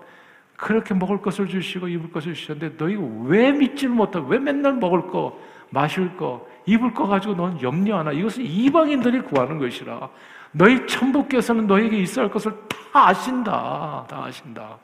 그렇게 0.58 0.94
먹을 0.94 1.22
것을 1.22 1.48
주시고 1.48 1.88
입을 1.88 2.12
것을 2.12 2.34
주셨는데 2.34 2.84
너희가 2.84 3.02
왜 3.26 3.52
믿지를 3.52 3.94
못하고 3.94 4.28
왜 4.28 4.40
맨날 4.40 4.74
먹을 4.74 5.08
거, 5.08 5.40
마실 5.70 6.16
거, 6.16 6.48
입을 6.66 6.94
거 6.94 7.08
가지고 7.08 7.36
넌 7.36 7.62
염려하나? 7.62 8.12
이것은 8.12 8.44
이방인들이 8.44 9.22
구하는 9.22 9.58
것이라. 9.58 10.10
너희 10.52 10.86
천부께서는 10.88 11.68
너에게 11.68 11.98
있어야 11.98 12.26
할 12.26 12.32
것을 12.32 12.52
다 12.68 13.10
아신다. 13.10 14.06
다 14.08 14.24
아신다. 14.26 14.78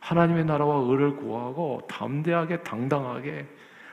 하나님의 0.00 0.44
나라와 0.44 0.76
의를 0.86 1.16
구하고 1.16 1.82
담대하게 1.88 2.62
당당하게 2.62 3.46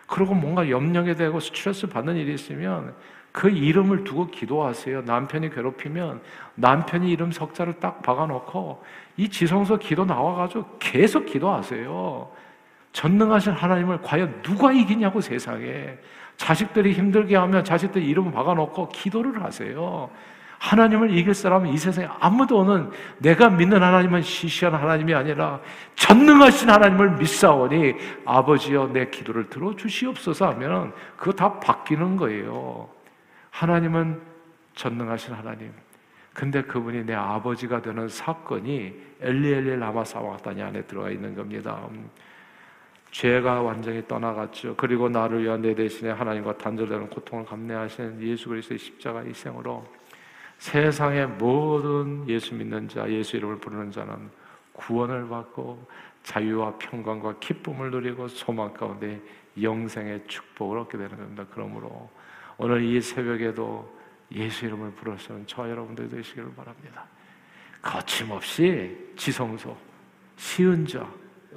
그리고 0.07 0.33
뭔가 0.33 0.69
염려게 0.69 1.15
되고 1.15 1.39
스트레스 1.39 1.87
받는 1.87 2.17
일이 2.17 2.33
있으면 2.33 2.93
그 3.31 3.49
이름을 3.49 4.03
두고 4.03 4.27
기도하세요. 4.27 5.03
남편이 5.03 5.51
괴롭히면 5.51 6.21
남편이 6.55 7.09
이름 7.09 7.31
석자를 7.31 7.79
딱 7.79 8.01
박아놓고 8.01 8.83
이 9.15 9.29
지성소 9.29 9.77
기도 9.77 10.03
나와가지고 10.03 10.65
계속 10.79 11.25
기도하세요. 11.25 12.29
전능하신 12.93 13.53
하나님을 13.53 14.01
과연 14.01 14.41
누가 14.41 14.71
이기냐고 14.71 15.21
세상에 15.21 15.97
자식들이 16.37 16.93
힘들게 16.93 17.35
하면 17.35 17.63
자식들 17.63 18.01
이름 18.03 18.31
박아놓고 18.31 18.89
기도를 18.89 19.43
하세요. 19.43 20.09
하나님을 20.61 21.17
이길 21.17 21.33
사람은 21.33 21.69
이 21.69 21.77
세상에 21.77 22.07
아무도 22.19 22.59
없는 22.59 22.91
내가 23.17 23.49
믿는 23.49 23.81
하나님은 23.81 24.21
시시한 24.21 24.75
하나님이 24.75 25.13
아니라 25.15 25.59
전능하신 25.95 26.69
하나님을 26.69 27.17
믿사오니 27.17 27.95
아버지여 28.25 28.91
내 28.93 29.09
기도를 29.09 29.49
들어주시옵소서 29.49 30.49
하면 30.49 30.93
그거 31.17 31.31
다 31.31 31.59
바뀌는 31.59 32.15
거예요. 32.15 32.87
하나님은 33.49 34.21
전능하신 34.75 35.33
하나님. 35.33 35.71
근데 36.33 36.61
그분이 36.61 37.05
내 37.05 37.15
아버지가 37.15 37.81
되는 37.81 38.07
사건이 38.07 38.93
엘리엘리 39.19 39.77
라마 39.77 40.03
사와다니 40.03 40.61
안에 40.61 40.83
들어가 40.83 41.09
있는 41.09 41.35
겁니다. 41.35 41.79
죄가 43.11 43.61
완전히 43.61 44.05
떠나갔죠. 44.07 44.75
그리고 44.77 45.09
나를 45.09 45.43
위한 45.43 45.61
내 45.61 45.75
대신에 45.75 46.11
하나님과 46.11 46.57
단절되는 46.57 47.09
고통을 47.09 47.45
감내하신 47.45 48.21
예수 48.21 48.49
그리스도의 48.49 48.79
십자가 48.79 49.19
희생으로 49.19 49.85
세상의 50.57 51.27
모든 51.27 52.27
예수 52.27 52.55
믿는 52.55 52.87
자, 52.87 53.09
예수 53.09 53.35
이름을 53.37 53.57
부르는 53.57 53.91
자는 53.91 54.29
구원을 54.73 55.27
받고 55.27 55.85
자유와 56.23 56.77
평강과 56.77 57.39
기쁨을 57.39 57.91
누리고 57.91 58.27
소망 58.27 58.73
가운데 58.73 59.19
영생의 59.61 60.23
축복을 60.27 60.79
얻게 60.79 60.97
되는 60.97 61.17
겁니다. 61.17 61.45
그러므로 61.51 62.09
오늘 62.57 62.83
이 62.83 63.01
새벽에도 63.01 63.99
예수 64.31 64.65
이름을 64.65 64.91
부르시는 64.91 65.43
저 65.47 65.69
여러분들 65.69 66.09
되시기를 66.09 66.53
바랍니다. 66.55 67.05
거침없이 67.81 68.95
지성소, 69.17 69.75
시은자, 70.37 71.05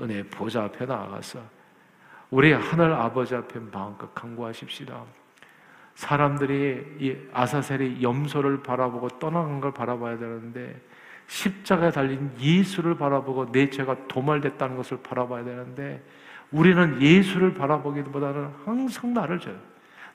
은혜 0.01 0.23
보좌 0.23 0.65
앞에 0.65 0.87
나아가서 0.87 1.41
우리 2.31 2.53
하늘 2.53 2.93
아버지 2.93 3.35
앞에 3.35 3.61
마음껏 3.73 4.13
간구하십시다. 4.15 5.05
사람들이 5.95 6.97
이 6.99 7.17
아사셀이 7.33 8.03
염소를 8.03 8.63
바라보고 8.63 9.09
떠나간 9.21 9.61
걸 9.61 9.73
바라봐야 9.73 10.19
되는데 10.19 10.81
십자가에 11.27 11.91
달린 11.91 12.33
예수를 12.39 12.97
바라보고 12.97 13.53
내 13.53 13.71
죄가 13.71 14.09
도말됐다는 14.09 14.77
것을 14.77 14.99
바라봐야 15.03 15.45
되는데 15.45 16.03
우리는 16.51 17.01
예수를 17.01 17.55
바라보기보다는 17.55 18.49
항상 18.65 19.15
나를 19.15 19.39
줘요. 19.41 19.57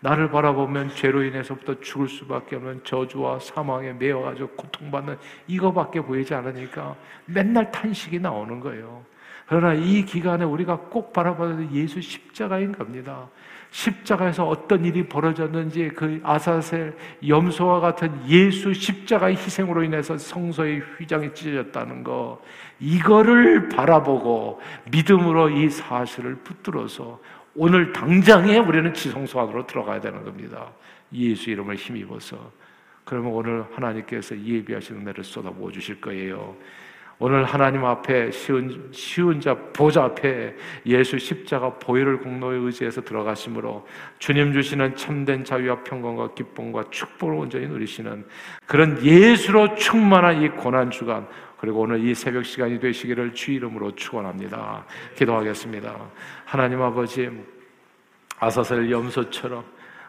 나를 0.02 0.30
바라보면 0.30 0.90
죄로 0.96 1.24
인해서부터 1.24 1.80
죽을 1.82 2.08
수밖에 2.08 2.56
없는 2.56 2.84
저주와 2.86 3.40
사망에 3.40 3.94
매여가지고 3.94 4.50
고통받는 4.50 5.18
이거밖에 5.48 6.02
보이지 6.02 6.34
않으니까 6.34 6.96
맨날 7.26 7.70
탄식이 7.72 8.20
나오는 8.20 8.60
거예요. 8.62 9.04
그러나 9.50 9.74
이 9.74 10.06
기간에 10.06 10.46
우리가 10.46 10.78
꼭 10.78 11.12
바라봐야 11.12 11.58
될 11.58 11.72
예수 11.72 12.00
십자가인 12.00 12.72
겁니다. 12.72 13.28
십자가에서 13.72 14.48
어떤 14.48 14.86
일이 14.86 15.08
벌어졌는지 15.08 15.90
그 15.96 16.20
아사셀 16.24 16.96
염소와 17.28 17.80
같은 17.80 18.12
예수 18.28 18.76
십자가의 18.76 19.36
희생으로 19.36 19.84
인해서 19.84 20.16
성소의 20.20 20.82
휘장이 20.98 21.34
찢어졌다는 21.34 22.04
거 22.04 22.40
이거를 22.80 23.70
바라보고 23.70 24.62
믿음으로 24.92 25.50
이 25.50 25.68
사실을 25.70 26.36
붙들어서 26.36 27.20
오늘 27.56 27.92
당장에 27.92 28.60
우리는 28.60 28.94
지성소 28.94 29.40
안으로 29.40 29.66
들어가야 29.66 30.00
되는 30.00 30.24
겁니다. 30.24 30.70
예수 31.12 31.50
이름을 31.50 31.76
힘입어서 31.76 32.52
그러면 33.04 33.32
오늘 33.32 33.66
하나님께서 33.74 34.40
예비하신 34.40 34.98
은혜를 34.98 35.24
쏟아부어 35.24 35.72
주실 35.72 36.00
거예요. 36.00 36.56
오늘 37.22 37.44
하나님 37.44 37.84
앞에 37.84 38.32
쉬운, 38.32 38.90
쉬운 38.94 39.42
자 39.42 39.54
보좌 39.74 40.06
앞에 40.06 40.56
예수 40.86 41.20
십자가 41.20 41.70
보혈을 41.78 42.20
공로에 42.20 42.56
의지해서 42.56 43.02
들어가심으로 43.02 43.86
주님 44.20 44.54
주시는 44.54 44.96
참된 44.96 45.44
자유와 45.44 45.84
평강과 45.84 46.34
기쁨과 46.34 46.86
축복을 46.90 47.36
온전히 47.36 47.68
누리시는 47.68 48.26
그런 48.66 49.04
예수로 49.04 49.76
충만한 49.76 50.42
이 50.42 50.48
고난 50.48 50.90
주간 50.90 51.28
그리고 51.60 51.82
오늘 51.82 52.06
이 52.06 52.16
새벽 52.16 52.46
시간이 52.46 52.80
되시기를 52.80 53.34
주 53.34 53.52
이름으로 53.52 53.96
축원합니다. 53.96 54.86
기도하겠습니다. 55.18 55.94
하나님 56.46 56.82
아버지 56.82 57.30
아사셀 58.40 58.90
염소처럼 58.90 59.66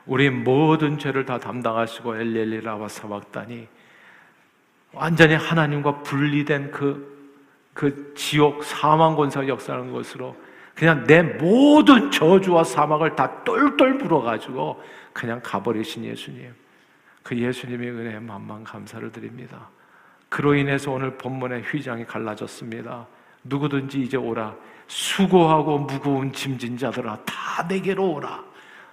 우리 0.06 0.30
모든 0.30 0.96
죄를 0.96 1.24
다 1.24 1.38
담당하시고 1.38 2.14
엘리엘리라와 2.14 2.86
사막다니 2.86 3.66
완전히 4.92 5.34
하나님과 5.34 6.02
분리된 6.02 6.70
그, 6.70 7.36
그 7.74 8.12
지옥 8.16 8.64
사망 8.64 9.16
권사 9.16 9.46
역사하는 9.46 9.92
것으로 9.92 10.36
그냥 10.74 11.04
내 11.04 11.22
모든 11.22 12.10
저주와 12.10 12.64
사막을 12.64 13.14
다 13.14 13.44
똘똘 13.44 13.98
불어가지고 13.98 14.82
그냥 15.12 15.40
가버리신 15.42 16.04
예수님. 16.04 16.54
그 17.22 17.36
예수님의 17.36 17.90
은혜에 17.90 18.18
만만 18.20 18.64
감사를 18.64 19.12
드립니다. 19.12 19.68
그로 20.28 20.54
인해서 20.54 20.92
오늘 20.92 21.18
본문의 21.18 21.62
휘장이 21.62 22.06
갈라졌습니다. 22.06 23.06
누구든지 23.44 24.00
이제 24.00 24.16
오라. 24.16 24.54
수고하고 24.86 25.78
무거운 25.80 26.32
짐진 26.32 26.78
자들아, 26.78 27.18
다 27.24 27.66
내게로 27.68 28.12
오라. 28.12 28.42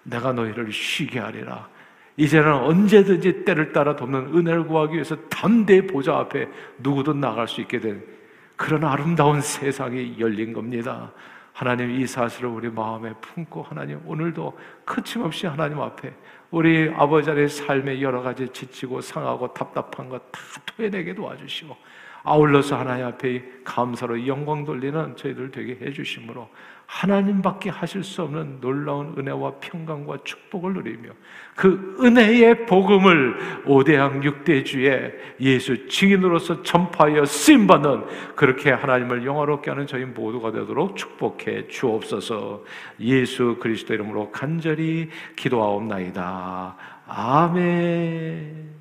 내가 0.03 0.33
너희를 0.33 0.71
쉬게 0.71 1.19
하리라. 1.19 1.67
이제는 2.17 2.51
언제든지 2.51 3.45
때를 3.45 3.71
따라 3.71 3.95
돕는 3.95 4.35
은혜를 4.35 4.65
구하기 4.67 4.93
위해서 4.95 5.15
담대 5.29 5.85
보좌 5.87 6.17
앞에 6.17 6.47
누구든 6.79 7.19
나갈 7.19 7.47
수 7.47 7.61
있게 7.61 7.79
된 7.79 8.03
그런 8.55 8.83
아름다운 8.83 9.39
세상이 9.39 10.15
열린 10.19 10.51
겁니다. 10.51 11.11
하나님 11.53 11.91
이 11.91 12.05
사실을 12.05 12.49
우리 12.49 12.69
마음에 12.69 13.13
품고 13.21 13.63
하나님 13.63 13.99
오늘도 14.05 14.57
거침없이 14.85 15.47
하나님 15.47 15.79
앞에 15.79 16.13
우리 16.51 16.91
아버지의 16.95 17.49
삶의 17.49 18.01
여러 18.01 18.21
가지 18.21 18.47
지치고 18.49 19.01
상하고 19.01 19.53
답답한 19.53 20.09
것 20.09 20.21
다 20.31 20.39
토해내게 20.65 21.15
도와주시고 21.15 21.75
아울러서 22.23 22.77
하나님 22.77 23.05
앞에 23.05 23.43
감사로 23.63 24.27
영광 24.27 24.65
돌리는 24.65 25.15
저희들 25.15 25.51
되게 25.51 25.77
해주심으로 25.81 26.47
하나님밖에 26.87 27.69
하실 27.69 28.03
수 28.03 28.23
없는 28.23 28.61
놀라운 28.61 29.13
은혜와 29.17 29.55
평강과 29.59 30.19
축복을 30.23 30.73
누리며 30.73 31.09
그 31.53 31.97
은혜의 32.01 32.65
복음을 32.65 33.63
오대양 33.65 34.23
육대주의 34.23 35.13
예수 35.41 35.87
증인으로서 35.89 36.63
전파하여 36.63 37.25
쓰임받는 37.25 38.05
그렇게 38.35 38.71
하나님을 38.71 39.25
영화롭게 39.25 39.69
하는 39.69 39.85
저희 39.85 40.05
모두가 40.05 40.51
되도록 40.51 40.95
축복해 40.95 41.67
주옵소서 41.67 42.63
예수 43.01 43.57
그리스도 43.59 43.93
이름으로 43.93 44.31
간절히 44.31 45.09
기도하옵나이다. 45.35 46.75
아멘. 47.05 48.76